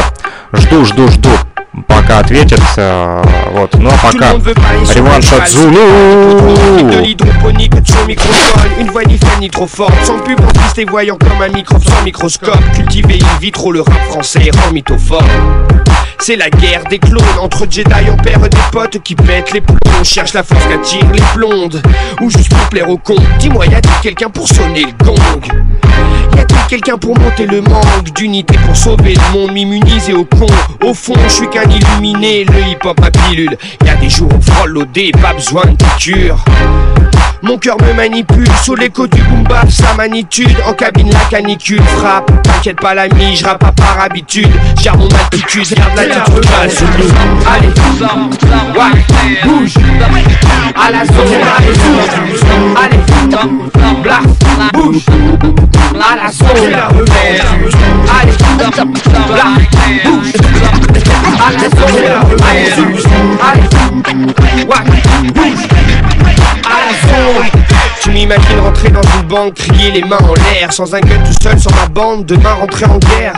Жду, 0.52 0.84
жду, 0.84 1.08
жду 1.08 1.30
пока 1.86 2.18
ответит. 2.18 2.60
э, 2.76 3.22
Вот, 3.52 3.74
ну 3.74 3.90
а 3.90 3.96
пока 4.12 4.32
реванш 4.94 5.32
от 5.32 5.48
Зулу. 5.48 5.72
l'hydroponique 7.02 7.74
de 7.80 7.86
son 7.90 8.04
microphone 8.06 8.70
Une 8.78 8.90
voix 8.90 9.04
ni 9.04 9.16
faible 9.16 9.40
ni 9.40 9.48
trop 9.50 9.66
forte 9.66 9.94
Sans 10.04 10.18
pub 10.18 10.38
en 10.40 10.46
piste 10.48 10.78
et 10.78 10.84
voyant 10.84 11.16
comme 11.16 11.40
un 11.40 11.48
micro 11.48 11.78
sans 11.78 12.02
microscope 12.04 12.60
Cultiver 12.74 13.18
in 13.22 13.38
vitro 13.40 13.72
le 13.72 13.80
rap 13.80 13.98
français 14.10 14.50
rend 14.52 14.72
mythophone 14.72 15.24
c'est 16.22 16.36
la 16.36 16.50
guerre 16.50 16.84
des 16.88 16.98
clones 16.98 17.22
Entre 17.40 17.66
Jedi 17.68 18.10
on 18.10 18.16
perd 18.16 18.48
des 18.48 18.58
potes 18.70 19.02
qui 19.02 19.14
pètent 19.16 19.52
les 19.52 19.60
plombs 19.60 19.76
On 20.00 20.04
cherche 20.04 20.32
la 20.34 20.42
force 20.42 20.64
qu'attire 20.66 21.10
les 21.12 21.22
blondes 21.34 21.82
Ou 22.20 22.30
juste 22.30 22.48
pour 22.48 22.68
plaire 22.68 22.88
aux 22.88 22.96
cons 22.96 23.16
Dis-moi 23.38 23.66
y 23.66 23.74
a-t-il 23.74 24.00
quelqu'un 24.02 24.30
pour 24.30 24.46
sonner 24.48 24.84
le 24.84 25.04
gong? 25.04 25.16
Y 26.36 26.40
a-t-il 26.40 26.66
quelqu'un 26.68 26.96
pour 26.96 27.18
monter 27.18 27.46
le 27.46 27.60
manque 27.60 28.12
d'unité 28.14 28.56
pour 28.64 28.76
sauver 28.76 29.14
le 29.14 29.38
monde, 29.38 29.52
m'immuniser 29.52 30.14
au 30.14 30.24
con? 30.24 30.46
Au 30.82 30.94
fond, 30.94 31.14
je 31.24 31.28
suis 31.28 31.48
qu'un 31.48 31.68
illuminé, 31.68 32.44
le 32.44 32.70
hip-hop 32.70 32.98
ma 33.00 33.10
pilule. 33.10 33.56
Y 33.84 33.88
a 33.88 33.94
des 33.96 34.08
jours 34.08 34.30
où 34.34 34.40
frôle 34.40 34.70
l'OD, 34.70 35.12
pas 35.20 35.34
besoin 35.34 35.64
de 35.66 35.76
piqûre. 35.76 36.42
Mon 37.42 37.58
cœur 37.58 37.76
me 37.82 37.92
manipule 37.94 38.46
sous 38.62 38.76
l'écho 38.76 39.08
du 39.08 39.20
boom 39.22 39.42
bap, 39.42 39.68
sa 39.68 39.94
magnitude. 39.94 40.56
En 40.64 40.74
cabine, 40.74 41.10
la 41.10 41.18
canicule 41.28 41.82
frappe. 41.98 42.30
T'inquiète 42.42 42.80
pas, 42.80 42.94
l'ami, 42.94 43.34
je 43.34 43.44
rappe 43.44 43.58
pas 43.58 43.72
par 43.72 44.00
habitude. 44.00 44.48
Gère 44.80 44.96
mon 44.96 45.08
altitude, 45.08 45.74
garde 45.74 45.96
l'attitude 45.96 46.46
basse. 46.50 46.84
Allez, 47.52 47.66
ouais, 48.78 48.94
bouge. 49.44 49.74
À 50.76 50.90
la 50.92 51.04
zone, 51.04 51.16
allez, 51.58 51.72
bouge. 51.72 52.40
Allez, 52.76 53.00
bla, 54.02 54.20
bouge. 54.72 55.02
À 55.94 56.16
la 56.16 56.30
zone, 56.30 56.48
allez, 58.20 58.36
bla, 58.56 59.48
bouge. 60.04 60.32
À 61.40 61.50
la 61.50 61.58
zone, 61.68 62.06
allez, 62.48 62.70
bouge. 62.76 63.04
Allez, 63.42 63.66
ouais, 64.64 64.82
bouge. 65.34 65.64
À 66.64 66.66
la 66.78 66.92
zone. 67.08 67.31
Tu 68.00 68.10
m'imagines 68.10 68.60
rentrer 68.60 68.90
dans 68.90 69.02
une 69.02 69.28
banque, 69.28 69.54
crier 69.54 69.92
les 69.92 70.02
mains 70.02 70.18
en 70.18 70.34
l'air, 70.34 70.72
sans 70.72 70.94
un 70.94 71.00
gun 71.00 71.18
tout 71.24 71.42
seul 71.42 71.58
sur 71.58 71.70
ma 71.76 71.86
bande, 71.86 72.26
demain 72.26 72.54
rentrer 72.54 72.86
en 72.86 72.98
guerre. 72.98 73.34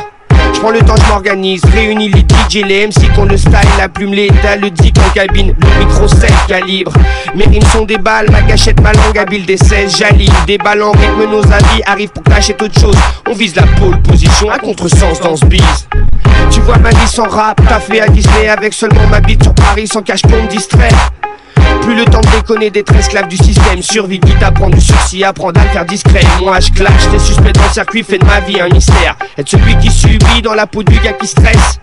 Je 0.54 0.61
prends 0.61 0.70
le 0.70 0.80
temps, 0.80 0.94
je 0.96 1.09
m'organise, 1.09 1.62
réunis 1.66 2.09
les 2.09 2.20
DJ, 2.20 2.64
les 2.64 2.87
MC 2.87 3.12
qu'on 3.14 3.24
le 3.24 3.37
style, 3.37 3.52
la 3.78 3.88
plume, 3.88 4.14
l'état, 4.14 4.57
le 4.57 4.70
dick 4.70 4.96
en 4.98 5.11
cabine, 5.11 5.54
le 5.59 5.85
micro 5.85 6.09
7 6.09 6.33
calibre. 6.48 6.92
Mes 7.35 7.44
rimes 7.44 7.62
sont 7.72 7.85
des 7.85 7.98
balles, 7.98 8.30
ma 8.30 8.40
gâchette, 8.42 8.80
ma 8.80 8.92
langue 8.92 9.18
habile 9.18 9.44
des 9.44 9.57
16, 9.57 9.96
j'aligne 9.98 10.33
des 10.46 10.59
balles 10.59 10.83
en 10.83 10.92
rythme, 10.92 11.30
nos 11.30 11.42
avis 11.42 11.83
arrivent 11.87 12.11
pour 12.11 12.22
cacher 12.22 12.57
autre 12.61 12.80
chose. 12.80 12.96
On 13.28 13.35
vise 13.35 13.54
la 13.57 13.66
pole 13.78 14.00
position 14.02 14.50
à 14.50 14.59
contresens 14.59 15.20
dans 15.20 15.37
ce 15.37 15.44
bise. 15.44 15.88
Tu 16.50 16.61
vois 16.61 16.78
ma 16.78 16.90
vie 16.90 17.09
sans 17.09 17.28
rap, 17.28 17.61
t'as 17.68 17.80
fait 17.80 18.00
à 18.00 18.09
Disney 18.09 18.48
avec 18.48 18.72
seulement 18.72 19.07
ma 19.11 19.20
bite 19.20 19.42
sur 19.42 19.54
Paris 19.54 19.87
sans 19.87 20.02
cache 20.02 20.22
pour 20.22 20.40
me 20.40 20.48
distraire. 20.48 21.11
Plus 21.80 21.94
le 21.94 22.04
temps 22.04 22.20
de 22.20 22.28
déconner, 22.28 22.70
d'être 22.70 22.94
esclave 22.94 23.28
du 23.28 23.37
système. 23.37 23.82
Survie 23.82 24.20
qui 24.20 24.34
t'apprend 24.34 24.70
du 24.70 24.80
sursis, 24.80 25.24
apprendre 25.24 25.60
à 25.60 25.64
faire 25.64 25.84
discret. 25.84 26.22
Moi 26.40 26.60
je 26.60 26.70
clash, 26.72 27.08
t'es 27.10 27.18
suspect 27.18 27.52
dans 27.52 27.62
le 27.62 27.72
circuit, 27.72 28.02
fait 28.02 28.18
de 28.18 28.24
ma 28.24 28.40
vie 28.40 28.60
un 28.60 28.68
mystère. 28.68 29.16
Être 29.37 29.48
celui 29.48 29.76
qui 29.78 29.90
subit 29.90 30.42
dans 30.42 30.54
la 30.54 30.66
peau 30.66 30.82
du 30.82 30.98
gars 31.00 31.12
qui 31.12 31.26
stresse. 31.26 31.80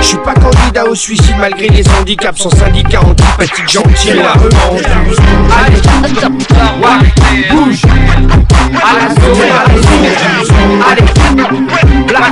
Je 0.00 0.06
suis 0.06 0.18
pas 0.18 0.34
candidat 0.34 0.84
au 0.84 0.94
suicide 0.94 1.36
malgré 1.38 1.68
les 1.68 1.84
handicaps, 1.90 2.40
sans 2.40 2.50
syndicat 2.50 3.00
antipathique, 3.00 3.68
gentil, 3.68 4.12
la 4.14 4.32
revanche. 4.32 4.82
Allez, 5.64 5.80
bouge. 7.50 7.82
À 8.82 8.86
à. 8.86 9.08
Allez. 10.90 11.04
À 12.14 12.28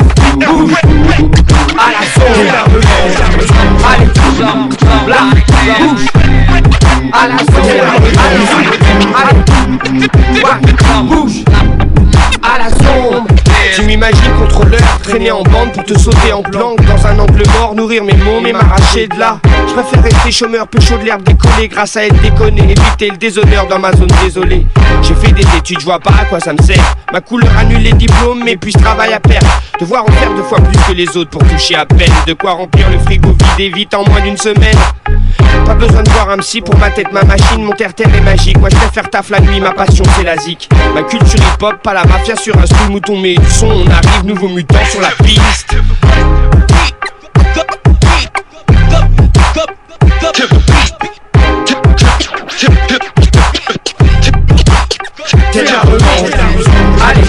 bouge. 5.78 6.08
À 7.12 7.28
la 7.28 7.38
zone, 7.38 7.80
allez, 7.94 8.12
allez, 8.24 10.04
ouais, 10.42 11.02
bouge. 11.04 11.44
À 12.42 12.58
la 12.58 12.68
zone. 12.70 13.26
Tu 13.74 13.82
m'imagines 13.82 14.32
contrôleur 14.38 14.80
traîner 15.02 15.30
en 15.30 15.42
bande 15.42 15.72
pour 15.72 15.84
te 15.84 15.98
sauter 15.98 16.32
en 16.32 16.42
planque 16.42 16.84
dans 16.84 17.06
un 17.06 17.18
angle 17.18 17.42
mort, 17.58 17.74
nourrir 17.74 18.02
mes 18.04 18.16
mots, 18.16 18.40
mais 18.42 18.52
m'arracher 18.52 19.08
de 19.08 19.18
là. 19.18 19.38
Je 19.68 19.72
préfère 19.72 20.02
rester 20.02 20.32
chômeur, 20.32 20.66
chaud 20.80 20.98
de 20.98 21.04
l'herbe 21.04 21.22
décollée 21.22 21.68
grâce 21.68 21.96
à 21.96 22.04
être 22.04 22.20
déconné, 22.20 22.62
éviter 22.62 23.10
le 23.10 23.16
déshonneur 23.16 23.66
dans 23.68 23.78
ma 23.78 23.92
zone 23.92 24.10
désolée. 24.22 24.66
J'ai 25.02 25.14
fait 25.14 25.32
des 25.32 25.46
études, 25.56 25.80
je 25.80 25.84
vois 25.84 26.00
pas 26.00 26.12
à 26.20 26.24
quoi 26.24 26.40
ça 26.40 26.52
me 26.52 26.62
sert. 26.62 26.82
Ma 27.12 27.20
couleur 27.20 27.50
annule 27.58 27.82
les 27.82 27.92
diplômes, 27.92 28.42
mais 28.44 28.56
puis 28.56 28.72
je 28.72 28.78
travaille 28.78 29.12
à 29.12 29.20
perdre. 29.20 29.48
Devoir 29.80 30.02
en 30.02 30.12
faire 30.12 30.34
deux 30.34 30.42
fois 30.42 30.58
plus 30.60 30.78
que 30.88 30.92
les 30.92 31.16
autres 31.16 31.30
pour 31.30 31.44
toucher 31.44 31.76
à 31.76 31.86
peine. 31.86 32.12
De 32.26 32.32
quoi 32.32 32.52
remplir 32.52 32.88
le 32.90 32.98
frigo 32.98 33.28
vide 33.28 33.60
et 33.60 33.70
vite 33.70 33.94
en 33.94 34.04
moins 34.04 34.20
d'une 34.20 34.36
semaine. 34.36 34.76
Pas 35.64 35.74
besoin 35.74 36.02
de 36.02 36.10
voir 36.10 36.30
un 36.30 36.38
psy 36.38 36.60
pour 36.60 36.76
ma 36.78 36.90
tête, 36.90 37.12
ma 37.12 37.22
machine, 37.22 37.62
mon 37.62 37.72
terre-terre 37.72 38.14
est 38.14 38.20
magique. 38.20 38.58
Moi 38.58 38.70
je 38.70 38.76
préfère 38.76 39.10
taf 39.10 39.30
la 39.30 39.40
nuit, 39.40 39.60
ma 39.60 39.72
passion 39.72 40.04
c'est 40.16 40.24
la 40.24 40.36
zik. 40.36 40.68
Ma 40.94 41.02
culture 41.02 41.38
hip-hop, 41.38 41.82
pas 41.82 41.94
la 41.94 42.04
mafia 42.04 42.36
sur 42.36 42.56
un 42.56 42.66
style 42.66 42.90
mouton, 42.90 43.18
mais 43.20 43.34
on 43.62 43.90
arrive, 43.90 44.24
nouveau 44.24 44.48
mutant 44.48 44.84
sur 44.90 45.00
la 45.00 45.10
piste. 45.24 45.76
Allez, 57.00 57.22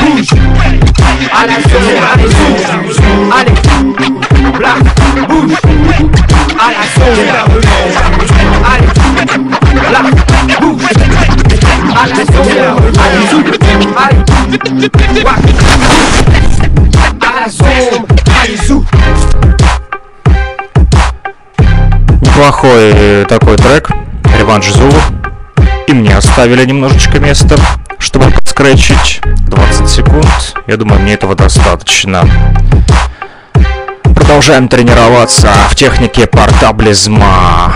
bouge. 0.00 0.28
À 6.60 6.70
la 6.72 8.37
Неплохой 22.20 22.92
э, 22.94 23.26
такой 23.28 23.56
трек, 23.56 23.90
реванш 24.38 24.72
Зулу. 24.72 24.92
И 25.86 25.92
мне 25.92 26.16
оставили 26.16 26.64
немножечко 26.64 27.18
места, 27.18 27.56
чтобы 27.98 28.30
подскретчить. 28.30 29.20
20 29.48 29.88
секунд. 29.88 30.54
Я 30.66 30.76
думаю, 30.76 31.00
мне 31.00 31.14
этого 31.14 31.34
достаточно. 31.34 32.24
Продолжаем 34.02 34.68
тренироваться 34.68 35.50
в 35.70 35.74
технике 35.74 36.26
портаблизма. 36.26 37.74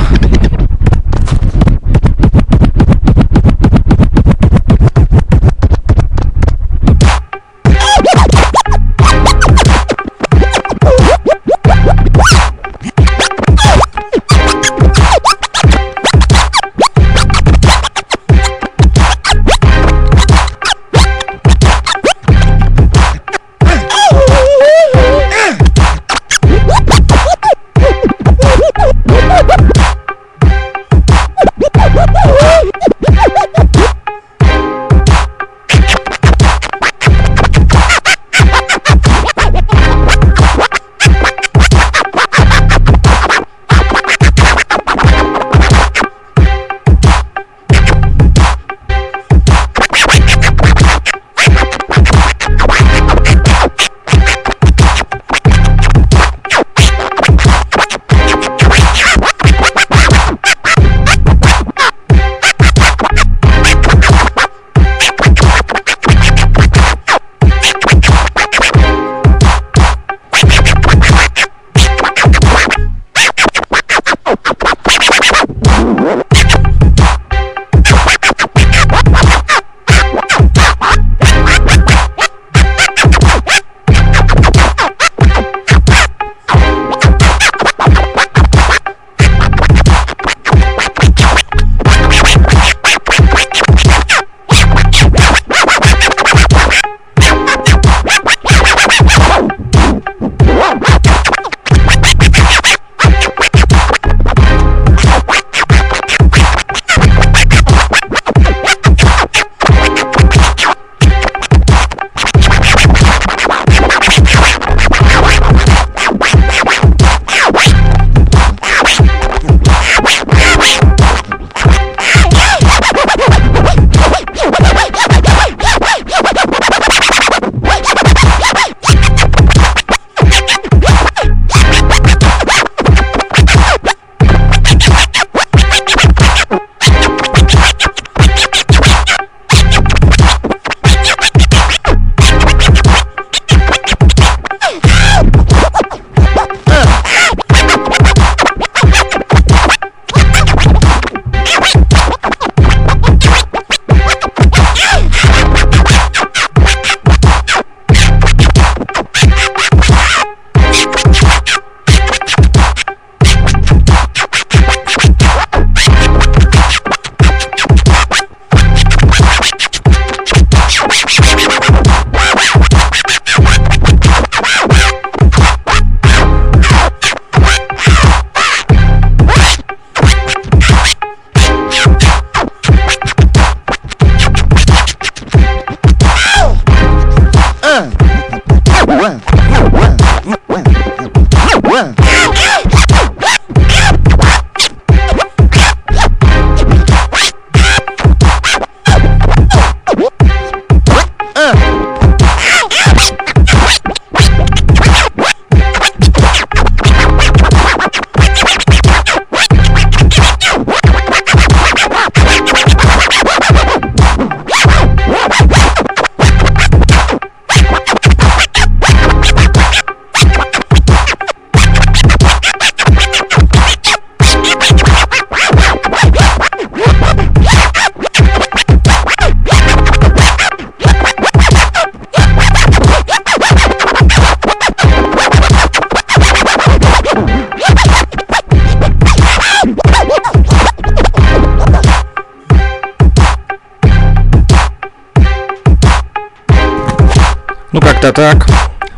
Как-то 248.03 248.13
так. 248.13 248.47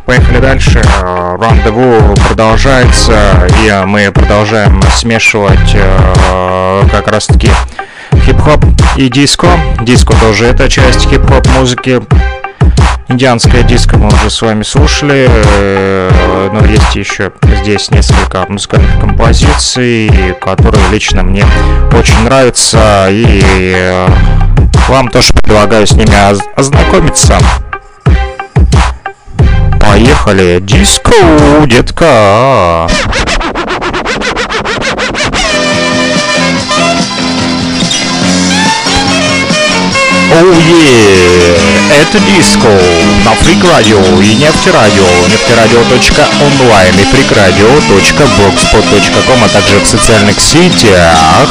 Поехали 0.06 0.38
дальше. 0.38 0.82
Э, 1.02 1.36
Рандеву 1.38 2.14
продолжается, 2.26 3.46
и 3.62 3.82
мы 3.86 4.10
продолжаем 4.10 4.80
смешивать 4.94 5.74
э, 5.74 6.82
как 6.90 7.08
раз-таки 7.08 7.50
хип-хоп 8.24 8.64
и 8.96 9.08
диско. 9.08 9.48
Диско 9.82 10.14
тоже 10.20 10.46
это 10.46 10.70
часть 10.70 11.08
хип-хоп 11.08 11.46
музыки. 11.58 12.00
Индианское 13.08 13.62
диско 13.62 13.98
мы 13.98 14.08
уже 14.08 14.30
с 14.30 14.40
вами 14.40 14.62
слушали, 14.62 15.28
э, 15.28 16.50
но 16.52 16.66
есть 16.66 16.96
еще 16.96 17.32
здесь 17.60 17.90
несколько 17.90 18.46
музыкальных 18.48 18.98
композиций, 19.00 20.34
которые 20.40 20.88
лично 20.90 21.22
мне 21.22 21.44
очень 21.92 22.20
нравятся, 22.24 23.08
и 23.10 23.42
э, 23.76 24.08
вам 24.88 25.08
тоже 25.08 25.34
предлагаю 25.34 25.86
с 25.86 25.92
ними 25.92 26.14
ознакомиться. 26.58 27.38
Поехали! 29.80 30.58
Диско, 30.60 31.14
детка! 31.66 32.88
Оу 40.32 40.40
oh, 40.40 40.56
yeah! 40.56 41.74
Это 41.90 42.18
диско 42.20 42.68
на 43.24 43.34
Фрик 43.34 43.64
Радио 43.70 44.00
и 44.20 44.34
Нефтерадио, 44.34 45.06
нефтерадио.онлайн 45.30 46.98
и 46.98 47.04
фрикрадио.блогспот.ком, 47.04 49.44
а 49.44 49.48
также 49.48 49.78
в 49.78 49.86
социальных 49.86 50.40
сетях 50.40 51.48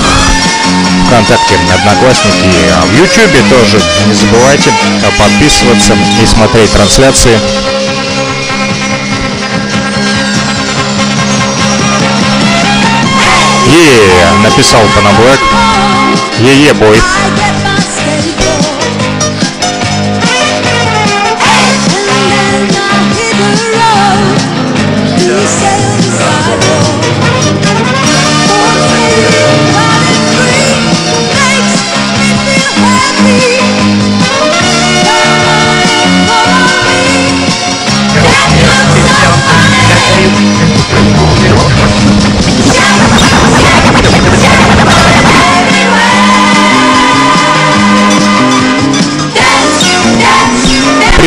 ВКонтакте, 1.07 1.57
Одноклассники, 1.73 2.49
а 2.75 2.85
в 2.85 2.91
Ютубе 2.93 3.41
тоже. 3.49 3.79
Не 4.07 4.13
забывайте 4.13 4.69
подписываться 5.17 5.95
и 6.21 6.25
смотреть 6.25 6.73
трансляции. 6.73 7.39
Е, 13.73 14.43
написал 14.43 14.81
Панаблэк. 14.95 15.39
Е-е, 16.39 16.73
бой. 16.73 17.01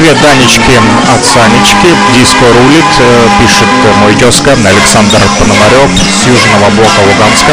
Привет, 0.06 0.22
Данечки 0.22 0.80
от 1.12 1.24
Санечки. 1.24 1.92
Диско 2.14 2.44
рулит, 2.44 2.84
э, 3.00 3.28
пишет 3.40 3.66
мой 3.96 4.14
тезка 4.14 4.52
Александр 4.52 5.18
Пономарев 5.36 5.90
с 5.98 6.26
Южного 6.28 6.70
блока 6.70 7.00
Луганска. 7.00 7.52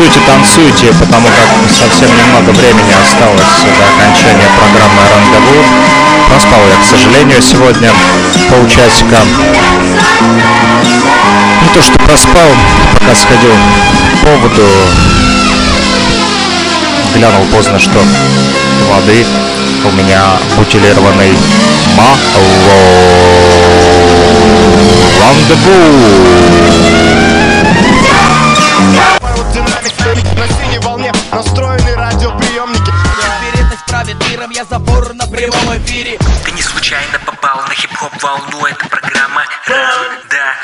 Танцуйте, 0.00 0.20
танцуйте, 0.26 0.92
потому 0.98 1.28
как 1.28 1.48
совсем 1.70 2.08
немного 2.08 2.50
времени 2.52 2.94
осталось 3.02 3.62
до 3.62 3.68
окончания 4.02 4.48
программы 4.56 5.02
«Рандеву». 5.10 5.62
Проспал 6.26 6.60
я, 6.70 6.76
к 6.80 6.84
сожалению, 6.84 7.42
сегодня 7.42 7.92
полчасика. 8.48 9.18
Не 11.62 11.68
то, 11.74 11.82
что 11.82 11.98
проспал, 11.98 12.48
пока 12.94 13.14
сходил 13.14 13.52
к 13.52 13.56
поводу, 14.24 14.66
глянул 17.14 17.44
поздно, 17.54 17.78
что 17.78 18.02
воды 18.90 19.26
у 19.84 19.90
меня 19.92 20.38
бутилированный 20.56 21.36
мало. 21.94 22.16
Рандеву! 25.20 27.19
Забор 34.70 35.12
на 35.14 35.26
прямом 35.26 35.76
эфире. 35.78 36.16
Ты 36.44 36.52
не 36.52 36.62
случайно 36.62 37.18
попал 37.26 37.60
на 37.66 37.74
хип-хоп 37.74 38.12
волну, 38.22 38.66
это 38.66 38.88
программа 38.88 39.42
Да 39.66 40.54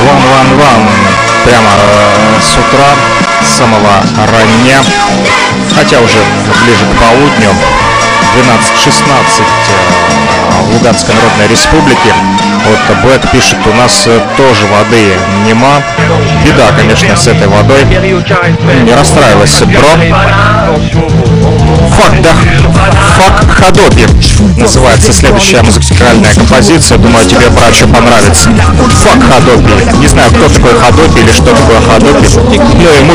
Ван, 0.00 0.22
ван, 0.22 0.56
ван. 0.56 0.88
Прямо 1.44 1.70
э, 1.76 2.40
с 2.40 2.52
утра, 2.56 2.94
с 3.42 3.58
самого 3.58 4.00
раннего, 4.32 4.84
хотя 5.74 6.00
уже 6.00 6.18
ближе 6.64 6.86
к 6.86 6.98
полудню, 6.98 7.54
12.16 8.36 9.40
э, 9.40 10.62
в 10.62 10.74
Луганской 10.74 11.14
Народной 11.14 11.48
Республике. 11.48 12.12
Вот 12.66 12.96
Блэк 13.02 13.30
пишет, 13.30 13.56
у 13.66 13.72
нас 13.72 14.06
э, 14.06 14.20
тоже 14.36 14.66
воды 14.66 15.14
нема. 15.46 15.82
Беда, 16.44 16.70
конечно, 16.76 17.16
с 17.16 17.26
этой 17.28 17.48
водой. 17.48 17.84
Не 17.84 18.92
расстраивайся, 18.94 19.64
бро. 19.64 21.35
Фак, 21.86 22.22
да, 22.22 22.30
фак 23.16 23.50
Хадоби 23.58 24.06
называется 24.58 25.12
следующая 25.12 25.62
музыкальная 25.62 26.34
композиция. 26.34 26.98
Думаю, 26.98 27.24
тебе, 27.26 27.48
братчу, 27.50 27.86
понравится. 27.88 28.50
Фак 29.04 29.22
Хадоби. 29.28 29.70
Не 30.00 30.08
знаю, 30.08 30.30
кто 30.30 30.48
такой 30.48 30.78
Хадоби 30.78 31.20
или 31.20 31.32
что 31.32 31.54
такое 31.54 31.80
Хадоби. 31.80 32.28
Но 32.36 32.90
ему 32.90 33.14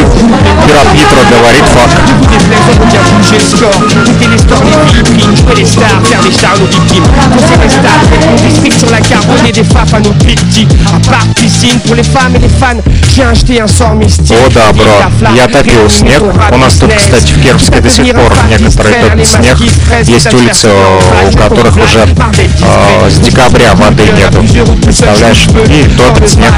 пират 0.68 0.94
Нитро 0.94 1.22
говорит 1.30 1.64
фак. 1.74 1.90
О 14.32 14.50
да, 14.50 14.72
бро, 14.74 15.30
я 15.36 15.48
топил 15.48 15.90
снег. 15.90 16.22
У 16.52 16.58
нас 16.58 16.76
тут, 16.76 16.94
кстати, 16.94 17.34
в 17.34 17.42
Кировске 17.42 17.82
до 17.82 17.90
сих 17.90 18.14
пор 18.14 18.34
некоторые 18.62 19.10
топят 19.10 19.28
снег. 19.28 19.58
Есть 20.08 20.34
улицы, 20.34 20.70
у 21.32 21.38
которых 21.38 21.76
уже 21.76 22.08
э, 22.08 23.10
с 23.10 23.20
декабря 23.20 23.74
воды 23.76 24.04
нету. 24.18 24.44
Представляешь? 24.84 25.48
И 25.70 25.90
топят 25.98 26.30
снег. 26.30 26.52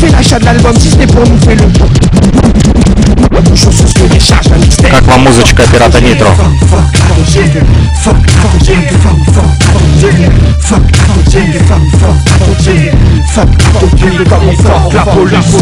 Fais 0.00 0.10
l'achat 0.10 0.38
de 0.38 0.44
l'album 0.44 0.74
c'était 0.78 1.06
pour 1.06 1.26
nous, 1.26 1.38
fais-le. 1.38 1.64
Toujours 1.72 3.05
sur 3.55 3.71
ce 3.73 3.93
que 3.93 4.07
décharge 4.13 4.47
un 4.53 4.57
mixtape 4.57 4.91
Как 4.91 5.07
вам 5.07 5.21
музычка 5.21 5.63
пирата 5.71 5.99
Нитро? 6.01 6.27
La 14.93 15.05
police. 15.05 15.55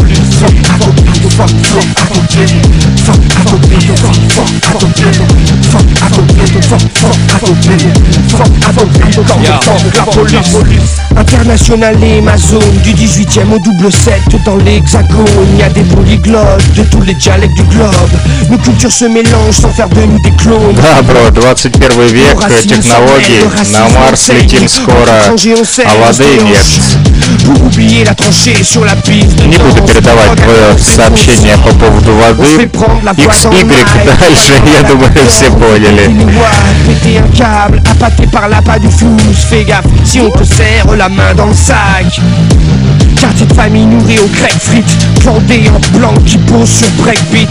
La 10.32 10.42
police. 10.52 11.00
International 11.16 12.02
et 12.02 12.20
ma 12.20 12.36
zone 12.36 12.60
du 12.82 12.92
18e 12.92 13.52
au 13.54 13.58
double 13.58 13.92
7 13.92 14.20
dans 14.44 14.56
l'hexagone. 14.56 15.26
Y 15.58 15.62
a 15.62 15.68
des 15.70 15.82
polyglottes 15.82 16.72
de 16.76 16.82
tous 16.84 17.02
les 17.02 17.14
dialectes 17.14 17.53
du 17.54 17.62
globe. 17.64 17.92
Nos 18.50 18.58
cultures 18.58 18.90
se 18.90 19.04
mélangent 19.04 19.60
sans 19.60 19.70
faire 19.70 19.88
de 19.88 20.00
nous 20.00 20.18
des 20.20 20.32
clones. 20.32 20.74
Да, 20.74 21.02
бро, 21.02 21.30
21 21.30 22.06
век, 22.06 22.38
технологии, 22.66 23.42
на 23.72 23.88
Марс 23.88 24.28
летим 24.28 24.68
скоро, 24.68 25.12
а 25.26 26.06
воды 26.06 26.24
нет. 26.42 26.66
Pour 27.44 27.62
oublier 27.64 28.04
la 28.04 28.14
tranchée 28.14 28.64
sur 28.64 28.84
la 28.84 28.96
piste. 28.96 29.38
Не 29.46 29.56
буду 29.56 29.82
передавать 29.86 30.36
твое 30.36 30.76
сообщение 30.78 31.56
по 31.58 31.72
поводу 31.74 32.12
воды. 32.14 32.68
XY 33.16 33.50
дальше, 34.18 34.54
я 34.74 34.88
думаю, 34.88 35.10
все 35.28 35.50
поняли. 35.50 36.10
Péter 36.86 37.18
un 37.18 37.28
câble, 37.36 37.80
appâté 37.88 38.26
par 38.26 38.48
l'appât 38.48 38.78
du 38.78 38.88
flou. 38.90 39.16
Fais 39.48 39.64
gaffe 39.64 39.86
si 40.04 40.20
on 40.20 40.30
te 40.30 40.42
serre 40.44 40.96
la 40.96 41.08
main 41.08 41.34
dans 41.34 41.46
le 41.46 41.54
sac. 41.54 42.20
Quartier 43.19 43.45
de 43.45 43.53
famille 43.53 43.85
nourri 43.85 44.19
aux 44.19 44.27
grecs 44.27 44.59
frites, 44.59 44.97
planté 45.19 45.63
en 45.69 45.97
blanc 45.97 46.13
qui 46.25 46.37
pose 46.37 46.69
sur 46.69 46.89
breakbeat. 47.03 47.49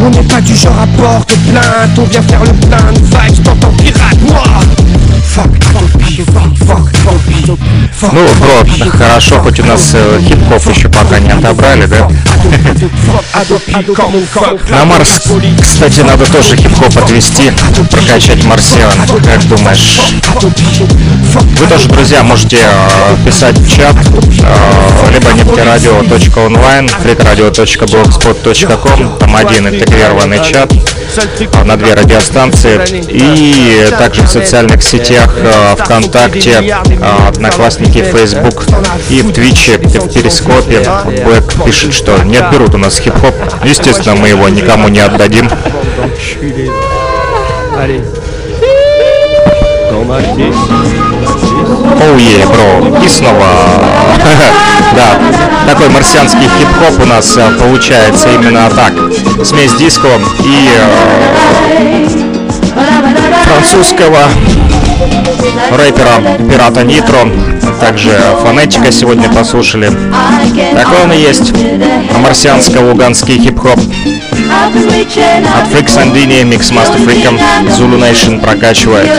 On 0.00 0.10
n'est 0.10 0.22
pas 0.22 0.40
du 0.40 0.54
genre 0.54 0.78
à 0.80 0.86
porte 1.00 1.32
plainte, 1.50 1.98
on 1.98 2.04
vient 2.04 2.22
faire 2.22 2.42
le 2.42 2.52
plein 2.52 2.92
de 2.92 2.98
vibes, 2.98 3.42
t'entends 3.44 3.72
pirate, 3.78 4.20
moi. 4.28 4.42
Fuck, 5.24 5.50
Ну, 8.12 8.26
бро, 8.40 8.64
хорошо, 8.90 9.40
хоть 9.40 9.60
у 9.60 9.64
нас 9.64 9.90
э, 9.94 10.20
хип-хоп 10.20 10.66
еще 10.74 10.88
пока 10.88 11.18
не 11.18 11.30
отобрали, 11.30 11.86
да? 11.86 12.08
На 14.70 14.84
Марс, 14.84 15.22
кстати, 15.60 16.00
надо 16.00 16.24
тоже 16.26 16.56
хип-хоп 16.56 16.96
отвести, 16.98 17.52
прокачать 17.90 18.44
марсиан. 18.44 18.92
Как 19.24 19.44
думаешь? 19.46 20.00
Вы 21.60 21.66
тоже, 21.66 21.88
друзья, 21.88 22.22
можете 22.22 22.58
э, 22.58 23.16
писать 23.24 23.58
в 23.58 23.68
чат, 23.68 23.96
э, 23.96 25.10
либо 25.12 25.32
нефтерадио.онлайн, 25.32 26.88
фрикраdio.blogspot.com, 26.88 29.18
там 29.18 29.36
один 29.36 29.68
интегрированный 29.68 30.40
чат 30.42 30.72
на 31.64 31.76
две 31.76 31.94
радиостанции, 31.94 32.80
и 33.08 33.88
также 33.98 34.22
в 34.22 34.28
социальных 34.28 34.82
сетях 34.82 35.30
э, 35.36 35.74
ВКонтакте, 35.78 36.62
э, 36.62 37.28
Одноклассники, 37.28 38.02
Facebook 38.02 38.64
и 39.10 39.22
в 39.22 39.32
Твиче, 39.32 39.78
в 39.78 40.12
Перископе. 40.12 40.86
Блэк 41.24 41.64
пишет, 41.64 41.94
что 41.94 42.22
не 42.24 42.36
отберут 42.36 42.74
у 42.74 42.78
нас 42.78 42.98
хип-хоп. 42.98 43.34
Естественно, 43.64 44.16
мы 44.16 44.28
его 44.28 44.48
никому 44.48 44.88
не 44.88 45.00
отдадим. 45.00 45.48
Оу, 52.02 52.18
е, 52.18 52.46
бро. 52.46 52.98
И 53.04 53.08
снова. 53.08 53.46
Да, 54.96 55.20
такой 55.68 55.90
марсианский 55.90 56.48
хип-хоп 56.58 57.02
у 57.02 57.04
нас 57.04 57.36
э, 57.36 57.46
получается 57.60 58.30
именно 58.30 58.70
так. 58.70 58.94
Смесь 59.44 59.74
диско 59.74 60.08
и 60.42 60.70
э, 60.74 62.08
французского 63.44 64.20
рэпера 65.72 66.38
Пирата 66.50 66.82
Нитро. 66.82 67.28
Также 67.78 68.18
фонетика 68.42 68.90
сегодня 68.90 69.28
послушали. 69.28 69.92
Такой 70.74 71.02
он 71.04 71.12
и 71.12 71.18
есть. 71.18 71.52
Марсианско-луганский 72.18 73.38
хип-хоп. 73.38 73.78
От 73.78 75.72
Freak 75.72 75.88
Sandini, 75.88 76.42
Mix 76.42 76.72
Master 76.72 77.04
Freakом, 77.04 77.38
Zulu 77.68 77.98
Nation 77.98 78.40
прокачивает. 78.40 79.10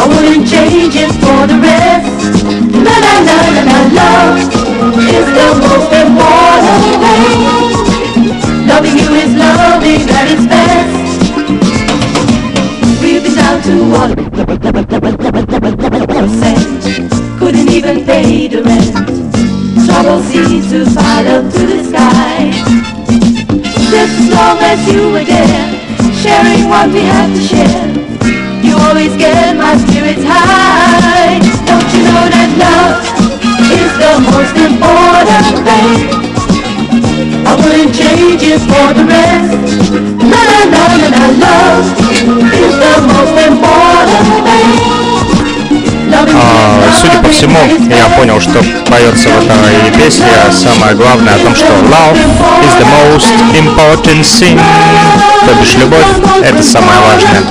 I 0.00 0.06
wouldn't 0.08 0.48
change 0.48 0.94
it 0.96 1.12
for 1.20 1.46
the 1.46 1.58
rest. 1.60 2.08
No, 2.72 2.94
no, 3.04 3.14
no, 3.28 3.36
no, 3.52 3.62
no, 3.68 3.78
love 3.98 4.38
is 5.12 5.28
the 5.36 5.48
most 5.60 5.92
important 5.92 6.82
thing. 7.04 7.36
Loving 8.66 8.96
you 8.96 9.10
is 9.22 9.32
loving 9.36 10.08
at 10.08 10.26
its 10.32 10.46
best. 10.48 10.92
We've 13.02 13.22
been 13.22 13.36
to 13.62 13.74
one 13.92 14.14
percent, 16.06 16.60
couldn't 17.38 17.68
even 17.68 18.04
pay 18.06 18.48
the 18.48 18.62
rent. 18.62 18.94
Trouble 19.86 20.22
seems 20.22 20.70
to 20.70 20.84
pile 20.94 21.28
up 21.28 21.44
to 21.52 21.66
the 21.66 21.84
sky. 21.84 22.50
Just 23.90 24.14
as 24.20 24.28
long 24.32 24.58
as 24.58 24.78
you 24.90 25.10
were 25.12 25.24
there, 25.24 25.87
sharing 26.22 26.68
what 26.68 26.90
we 26.90 27.02
have 27.02 27.30
to 27.32 27.40
share. 27.40 27.86
You 28.62 28.74
always 28.86 29.14
get 29.16 29.56
my 29.56 29.76
spirits 29.76 30.24
high. 30.26 31.38
Don't 31.68 31.88
you 31.94 32.02
know 32.10 32.26
that 32.34 32.50
love 32.58 33.06
is 33.70 33.92
the 34.02 34.14
most 34.26 34.54
important 34.58 35.54
thing? 35.66 36.10
I 37.46 37.54
wouldn't 37.62 37.94
change 37.94 38.42
it 38.42 38.60
for 38.66 38.88
the 38.98 39.04
rest. 39.06 39.92
No, 40.32 40.40
no, 40.50 40.58
no, 40.74 40.84
no, 40.98 41.08
no, 41.14 41.24
love 41.38 42.17
судя 46.92 47.18
по 47.22 47.28
всему, 47.28 47.58
я 47.88 48.08
понял, 48.16 48.40
что 48.40 48.62
поется 48.90 49.28
в 49.28 49.38
этой 49.38 49.98
песне 49.98 50.26
самое 50.50 50.94
главное 50.94 51.34
о 51.34 51.38
том, 51.38 51.54
что 51.54 51.66
love 51.66 52.18
is 52.62 52.74
the 52.78 52.86
most 52.86 53.32
important 53.54 54.22
thing. 54.22 54.60
То 55.46 55.54
бишь 55.60 55.74
любовь— 55.74 56.06
это 56.42 56.62
самая 56.62 56.98
важная 57.00 57.42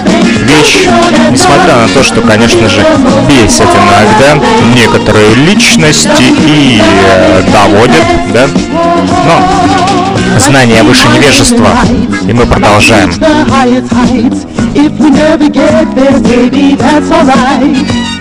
вещь. 0.43 0.87
Несмотря 1.31 1.75
на 1.75 1.87
то, 1.87 2.03
что, 2.03 2.21
конечно 2.21 2.69
же, 2.69 2.85
бесит 3.27 3.67
иногда 3.67 4.45
некоторые 4.75 5.35
личности 5.35 6.23
и 6.45 6.81
э, 6.81 7.43
доводят, 7.51 8.05
да? 8.33 8.47
Но 9.25 10.39
знание 10.39 10.83
выше 10.83 11.07
невежества, 11.09 11.69
и 12.27 12.33
мы 12.33 12.45
продолжаем. 12.45 13.09
If 14.75 14.91
we 14.99 15.09
never 15.09 15.49
get 15.49 15.95
there, 15.95 16.19
baby, 16.19 16.75
that's 16.75 17.09
alright. 17.09 18.16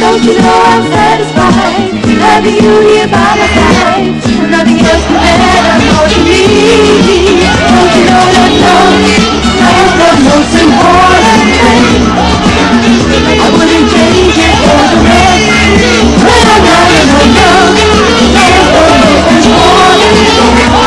Don't 0.00 0.24
you 0.24 0.32
know 0.32 0.56
I'm 0.64 0.80
satisfied 0.88 1.92
having 2.24 2.56
you 2.56 2.80
here 2.88 3.04
by 3.04 3.36
my 3.36 3.44
side? 3.52 4.08
Nothing 4.48 4.80
else 4.80 5.04
will 5.04 5.20
matter 5.20 5.76
more 5.76 6.08
to 6.08 6.20
me. 6.24 6.40
Don't 7.44 7.92
you 7.92 8.08
know 8.08 8.24
that 8.32 8.48
love 8.64 8.96
is 9.04 9.28
the 10.00 10.08
most 10.24 10.56
important 10.56 11.52
thing? 11.52 12.16
I 13.28 13.52
wouldn't 13.52 13.92
change 13.92 14.40
it 14.40 14.56
for 14.64 14.80
the 14.88 15.04
rest. 15.04 15.44
No, 16.16 16.32
no, 16.48 16.56
no, 16.64 16.80
love 17.36 17.76
is 17.76 17.92
the 17.92 18.00
most 18.00 18.56
important 19.04 20.16
thing. 20.16 20.79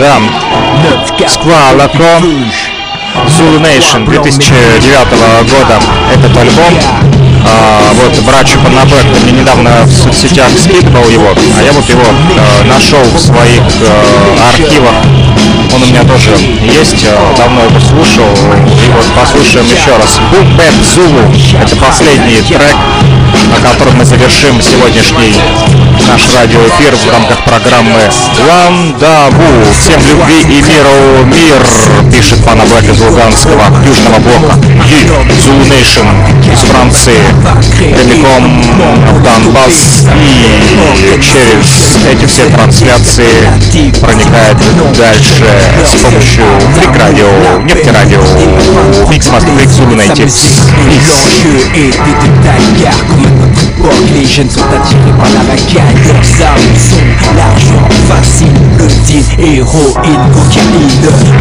Да, 0.00 0.16
Сквалако, 1.28 2.22
Zulu 3.26 3.60
Nation 3.60 4.06
2009 4.06 5.10
года 5.50 5.78
этот 6.10 6.34
альбом. 6.38 6.74
А, 7.46 7.92
вот 7.92 8.18
братчу 8.24 8.58
Панабек 8.60 9.04
мне 9.22 9.32
недавно 9.42 9.82
в 9.84 9.92
соцсетях 9.92 10.48
скидывал 10.58 11.06
его, 11.10 11.28
а 11.58 11.62
я 11.62 11.72
вот 11.72 11.86
его 11.86 12.00
э, 12.00 12.64
нашел 12.64 13.02
в 13.02 13.18
своих 13.18 13.60
э, 13.60 14.48
архивах. 14.48 14.94
Он 15.74 15.82
у 15.82 15.86
меня 15.86 16.02
тоже 16.04 16.30
есть, 16.62 17.04
э, 17.04 17.34
давно 17.36 17.64
его 17.64 17.80
слушал. 17.80 18.28
И 18.82 18.88
вот 18.96 19.04
послушаем 19.14 19.66
еще 19.66 19.94
раз. 19.98 20.18
Boom 20.32 20.56
Bap 20.56 20.80
Zulu. 20.82 21.62
Это 21.62 21.76
последний 21.76 22.40
трек 22.40 22.76
на 23.50 23.68
котором 23.68 23.96
мы 23.96 24.04
завершим 24.04 24.60
сегодняшний 24.62 25.34
наш 26.08 26.34
радиоэфир 26.34 26.94
в 26.96 27.12
рамках 27.12 27.44
программы 27.44 28.00
Ландаву. 28.48 29.64
Всем 29.78 30.00
любви 30.08 30.40
и 30.42 30.62
миру 30.62 31.24
мир, 31.24 31.60
пишет 32.10 32.44
Пана 32.44 32.64
Блэк 32.64 32.90
из 32.90 33.00
Луганского, 33.00 33.64
Южного 33.84 34.18
блока. 34.20 34.54
Zulu 35.40 35.64
Nation 35.68 36.52
из 36.52 36.60
Франции, 36.60 37.18
прямиком 37.78 38.62
в 38.62 39.22
Донбасс. 39.22 40.04
И 40.16 41.20
через 41.20 41.96
эти 42.10 42.26
все 42.26 42.46
трансляции 42.46 43.48
проникает 44.00 44.58
дальше 44.96 45.46
с 45.84 46.02
помощью 46.02 46.44
Фрик 46.76 46.96
Радио, 46.96 47.60
Нефти 47.64 47.88
Радио, 47.88 48.20
Микс 49.08 49.28
Мастер 49.28 49.52
Фрик 49.54 49.68
Native. 49.96 50.30
L'enjeu 53.00 53.39
les 54.14 54.26
jeunes 54.26 54.50
sont 54.50 54.60
attirés 54.60 55.12
par 55.18 55.28
la 55.32 55.40
racaille 55.40 55.96
Leurs 56.06 56.46
armes 56.46 56.76
sont 56.76 57.34
l'argent 57.36 57.88
facile, 58.08 58.48
le 58.78 58.86
deal, 59.06 59.24
héroïne, 59.38 60.24
cocaïne 60.32 60.90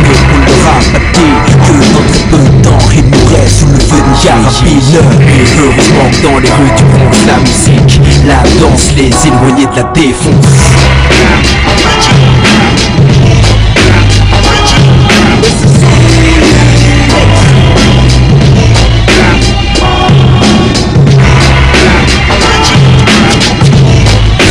Mais 0.02 0.18
pour 0.28 0.40
le 0.46 0.54
rapater 0.66 1.32
que 1.66 1.74
dans 1.94 2.06
très 2.12 2.24
peu 2.30 2.38
de 2.38 2.64
temps 2.64 2.90
il 2.96 3.04
mourrait 3.06 3.48
sous 3.48 3.68
le 3.68 3.78
des 3.78 4.28
carabines 4.28 5.00
Et 5.28 5.46
heureusement 5.60 6.10
dans 6.24 6.40
les 6.40 6.50
rues 6.50 6.76
du 6.78 6.84
Bronx 6.84 7.18
la 7.28 7.38
musique, 7.40 8.02
la 8.26 8.42
danse 8.60 8.94
les 8.96 9.12
éloignait 9.28 9.66
de 9.66 9.76
la 9.76 9.84
défonce 9.94 11.59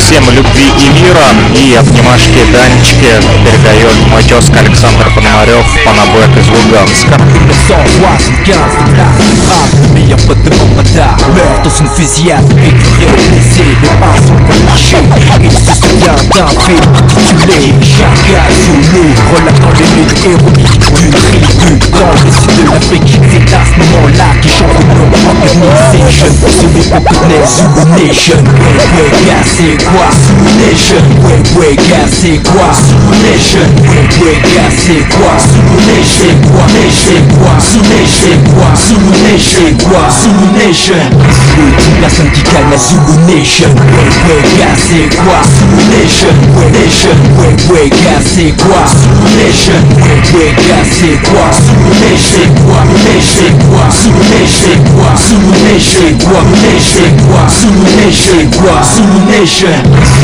Всем 0.08 0.24
любви 0.30 0.64
и 0.64 1.02
мира 1.02 1.20
и 1.54 1.74
обнимашки 1.74 2.40
Данечки 2.50 3.12
передает 3.44 3.94
мой 4.10 4.22
тезка 4.22 4.60
Александр 4.60 5.04
Пономарев, 5.14 5.66
Панаблэк 5.84 6.34
из 6.34 6.48
Луганска. 6.48 7.16
1975 7.16 8.56
de 8.56 8.94
place 8.94 9.20
frappe 9.44 9.74
Le 9.82 9.88
meilleur 9.92 10.18
pote 10.20 10.42
de 10.42 10.50
mon 10.56 10.68
bâtard 10.76 11.18
meurt 11.34 11.62
dans 11.62 11.70
une 11.78 11.88
fusillade 11.88 12.50
Éclairé, 12.52 13.20
blessé, 13.28 13.64
les 13.82 13.88
pas 14.00 14.16
sont 14.26 14.38
Dans 20.88 22.14
de 22.54 22.64
l'Afrique 22.64 23.20
C'est 23.30 23.54
à 23.54 23.60
ce 23.64 23.72
moment-là 23.78 24.28
qu'ils 24.40 24.50
chantent 24.50 24.78
le 24.80 24.94
nom 24.94 25.08
l'époque 26.74 27.20
naît 27.28 27.46
Zulu 27.46 27.84
Nation 27.90 28.38
Ouais, 28.38 28.78
ouais, 28.96 29.10
gars, 29.26 29.44
c'est 29.44 29.76
quoi? 29.84 30.08
Nation 30.56 31.02
Ouais, 31.24 31.40
ouais, 31.60 31.76
gars, 31.76 32.08
c'est 32.10 32.40
quoi? 32.42 32.70
Nation 33.22 33.68
Ouais, 33.82 34.06
ouais, 34.24 34.38
gars, 34.54 34.72
c'est 34.76 35.04
quoi? 35.14 35.34
Nation 35.86 36.36
quoi? 36.48 36.66
C'est 36.68 37.02
quoi? 37.34 37.52
Quoi? 39.88 40.06
Nation 40.56 40.94
Gars, 44.58 44.74
c'est 44.78 45.14
quoi 45.14 45.40
Zulu 45.46 45.82
Nation 45.90 46.18
C'est 46.18 46.18
quoi 46.18 46.18
Nation 46.18 46.28
C'est 50.78 51.24
quoi 51.24 51.50
Zulu 53.58 54.18
Nation 54.18 54.62
C'est 54.68 54.88
quoi 54.88 55.14
Zulu 55.18 55.50
Nation 55.68 55.98
C'est 55.98 56.24
quoi 56.24 56.42
Nation 56.52 56.86
C'est 56.86 57.16
quoi 57.24 57.42
Zulu 57.48 57.88
Nation 58.06 58.34
C'est 58.34 58.56
quoi 58.56 58.76
Zulu 58.94 59.20
Nation 59.26 59.74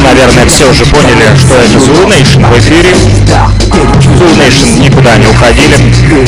Наверное, 0.04 0.46
все 0.46 0.64
уже 0.70 0.84
поняли, 0.86 1.26
что 1.38 1.54
это 1.56 1.78
Nation 2.08 2.42
в 2.48 2.58
эфире. 2.58 2.90
Nation 4.38 4.78
никуда 4.78 5.16
не 5.16 5.26
уходили. 5.26 5.76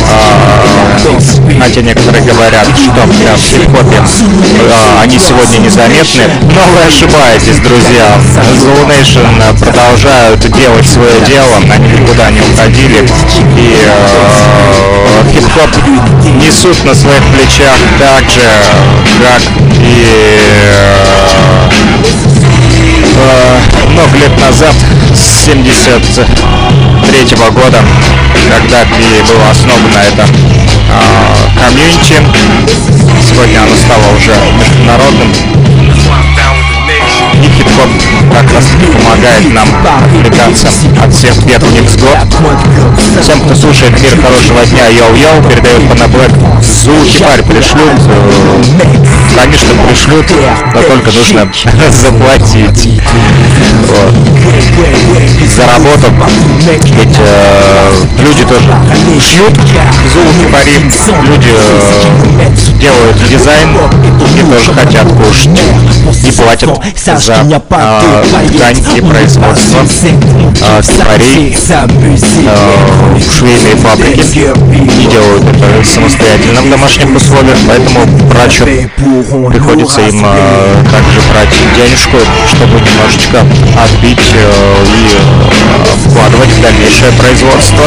А, 0.03 1.65
а 1.65 1.71
те 1.71 1.83
некоторые 1.83 2.25
говорят, 2.25 2.67
что 2.77 2.91
в 2.91 3.13
хип-хопе 3.39 3.99
а, 4.73 4.96
они 5.01 5.19
сегодня 5.19 5.59
незаметны. 5.59 6.25
Но 6.43 6.61
вы 6.73 6.83
ошибаетесь, 6.87 7.59
друзья. 7.59 8.19
Zulu 8.63 8.87
Nation 8.89 9.59
продолжают 9.59 10.41
делать 10.53 10.87
свое 10.87 11.21
дело, 11.27 11.57
они 11.71 11.89
никуда 11.89 12.31
не 12.31 12.41
уходили. 12.41 13.07
И 13.57 13.79
э, 13.85 15.33
хип-хоп 15.33 15.71
несут 16.25 16.85
на 16.85 16.95
своих 16.95 17.23
плечах 17.33 17.77
так 17.99 18.25
же, 18.31 18.41
как 19.23 19.43
и 19.81 20.07
э, 20.65 21.27
много 23.91 24.17
лет 24.17 24.41
назад, 24.41 24.75
с 25.15 25.45
73 25.47 27.37
года, 27.51 27.79
когда 28.51 28.83
и 28.83 29.23
было 29.23 29.51
основано 29.51 29.99
это 29.99 30.27
э, 30.89 31.61
комьюнити. 31.61 32.17
Сегодня 33.29 33.59
оно 33.61 33.75
стало 33.77 34.17
уже 34.17 34.33
международным. 34.59 35.33
И 37.43 37.49
хип-хоп 37.49 37.91
как 38.33 38.53
раз 38.55 38.65
помогает 38.81 39.53
нам 39.53 39.69
отвлекаться 40.05 40.69
от 41.03 41.15
всех 41.15 41.37
бед 41.45 41.63
и 41.63 41.73
невзгод. 41.75 42.17
Всем, 43.21 43.41
кто 43.41 43.55
слушает 43.55 44.01
Мир 44.01 44.13
хорошего 44.23 44.65
дня, 44.67 44.89
йоу-йоу, 44.89 45.49
передает 45.49 45.89
Пана 45.89 46.09
Блэк. 46.09 46.33
Звуки 46.63 47.23
парь 47.23 47.43
пришлют. 47.43 48.01
э, 48.09 48.33
Конечно, 49.37 49.75
пришлют, 49.89 50.27
но 50.75 50.83
только 50.83 51.11
нужно 51.13 51.51
заплатить. 51.91 53.01
Вот. 53.89 54.15
За 55.57 55.63
работу. 55.63 56.13
Ведь 56.61 57.17
э, 57.19 57.93
люди 58.19 58.45
тоже 58.45 58.69
шьют 59.21 59.55
звуки 60.13 60.53
пари, 60.53 60.73
люди 61.29 61.49
э, 61.49 62.81
делают 62.81 63.17
дизайн 63.29 63.69
и 63.75 64.43
тоже 64.53 64.73
хотят 64.75 65.07
кушать. 65.13 65.61
И 66.25 66.31
платят 66.33 66.71
за 67.19 67.35
э, 67.35 67.61
ткань 68.55 68.85
и 68.97 69.01
производство 69.01 69.79
э, 70.03 70.83
парей 71.05 71.57
э, 71.69 71.87
в 73.17 73.39
швейные 73.39 73.77
фабрики. 73.77 74.53
Не 74.71 75.07
делают 75.07 75.45
это 75.45 75.85
самостоятельно 75.85 76.61
в 76.63 76.71
домашних 76.71 77.17
условиях, 77.17 77.57
поэтому 77.67 78.01
врачу 78.29 78.65
приходится 79.51 80.01
им 80.03 80.25
э, 80.25 80.85
также 80.91 81.21
брать 81.31 81.55
денежку, 81.77 82.19
чтобы 82.49 82.81
немножечко 82.81 83.46
отбить 83.79 84.33
э, 84.35 84.85
и 84.97 85.17
э, 85.17 86.09
вкладывать 86.09 86.51
в 86.51 86.63
дальнейшее 86.63 87.13
производство. 87.13 87.85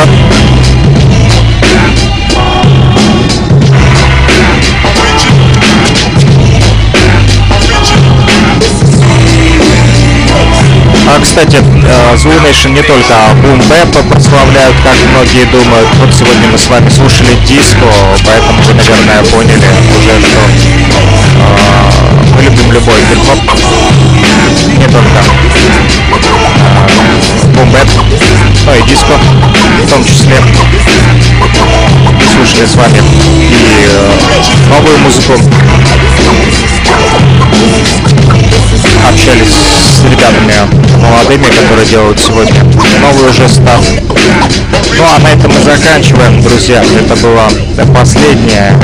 А, 11.12 11.20
кстати, 11.22 11.57
э, 11.57 12.16
Zulu 12.16 12.39
Nation 12.43 12.70
не 12.70 12.84
только 12.84 13.16
бум 13.41 13.60
бэпа 13.62 14.03
прославляют, 14.10 14.76
как 14.84 14.93
многие 15.12 15.45
думают. 15.45 15.88
Вот 15.99 16.14
сегодня 16.14 16.47
мы 16.51 16.57
с 16.57 16.68
вами 16.68 16.88
слушали 16.89 17.34
диско, 17.45 17.88
поэтому 18.26 18.62
вы, 18.62 18.74
наверное, 18.76 19.24
поняли 19.32 19.68
уже, 19.97 20.22
что 20.22 20.39
э, 21.36 21.99
мы 22.36 22.43
любим 22.43 22.72
любой 22.72 22.95
хип-хоп. 23.10 23.39
Не 24.78 24.86
только 24.86 25.48
э, 25.60 27.47
бум 27.55 27.70
бэп, 27.72 27.88
но 28.66 28.76
и 28.76 28.82
диско 28.84 29.14
в 29.84 29.89
том 29.89 30.03
числе. 30.05 30.36
Слушали 32.36 32.66
с 32.66 32.76
вами 32.76 32.97
и 32.97 33.88
э, 33.88 34.12
новую 34.70 34.97
музыку 34.99 35.34
общались 39.07 39.53
с 39.99 40.03
ребятами 40.03 40.53
молодыми, 41.01 41.45
которые 41.45 41.86
делают 41.86 42.20
сегодня 42.20 42.64
новый 43.01 43.30
уже 43.30 43.47
став. 43.49 43.82
Ну 44.97 45.03
а 45.03 45.20
на 45.20 45.28
этом 45.30 45.51
мы 45.51 45.62
заканчиваем, 45.62 46.41
друзья. 46.41 46.84
Это 46.97 47.16
была 47.18 47.49
последняя 47.93 48.80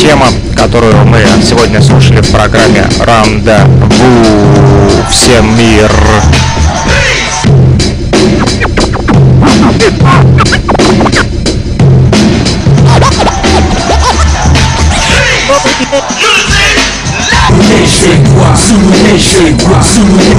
тема, 0.00 0.26
которую 0.56 1.04
мы 1.06 1.24
сегодня 1.42 1.82
слушали 1.82 2.20
в 2.20 2.30
программе 2.30 2.84
Ранда 3.00 3.64
Ву. 3.64 5.08
Всем 5.10 5.56
мир! 5.58 5.90
C'est 19.32 19.52
quoi 19.64 19.80
Zulu 19.80 20.34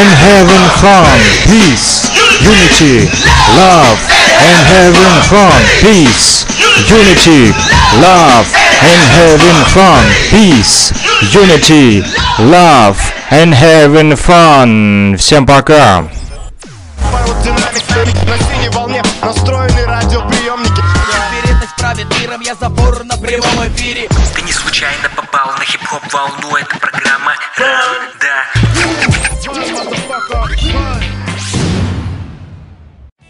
and 0.00 0.08
having 0.08 0.66
fun. 0.82 1.18
Peace, 1.46 2.10
unity, 2.42 3.08
love, 3.56 3.98
and 4.42 4.58
having 4.68 5.16
fun. 5.30 5.60
Peace, 5.80 6.44
unity, 6.90 7.52
love, 8.00 8.46
and 8.82 9.00
having 9.16 9.60
fun. 9.72 10.04
Peace, 10.30 10.92
unity, 11.32 12.02
love, 12.38 12.98
and 13.30 13.54
having 13.54 14.16
fun. 14.16 15.16
Всем 15.18 15.46
пока. 15.46 16.04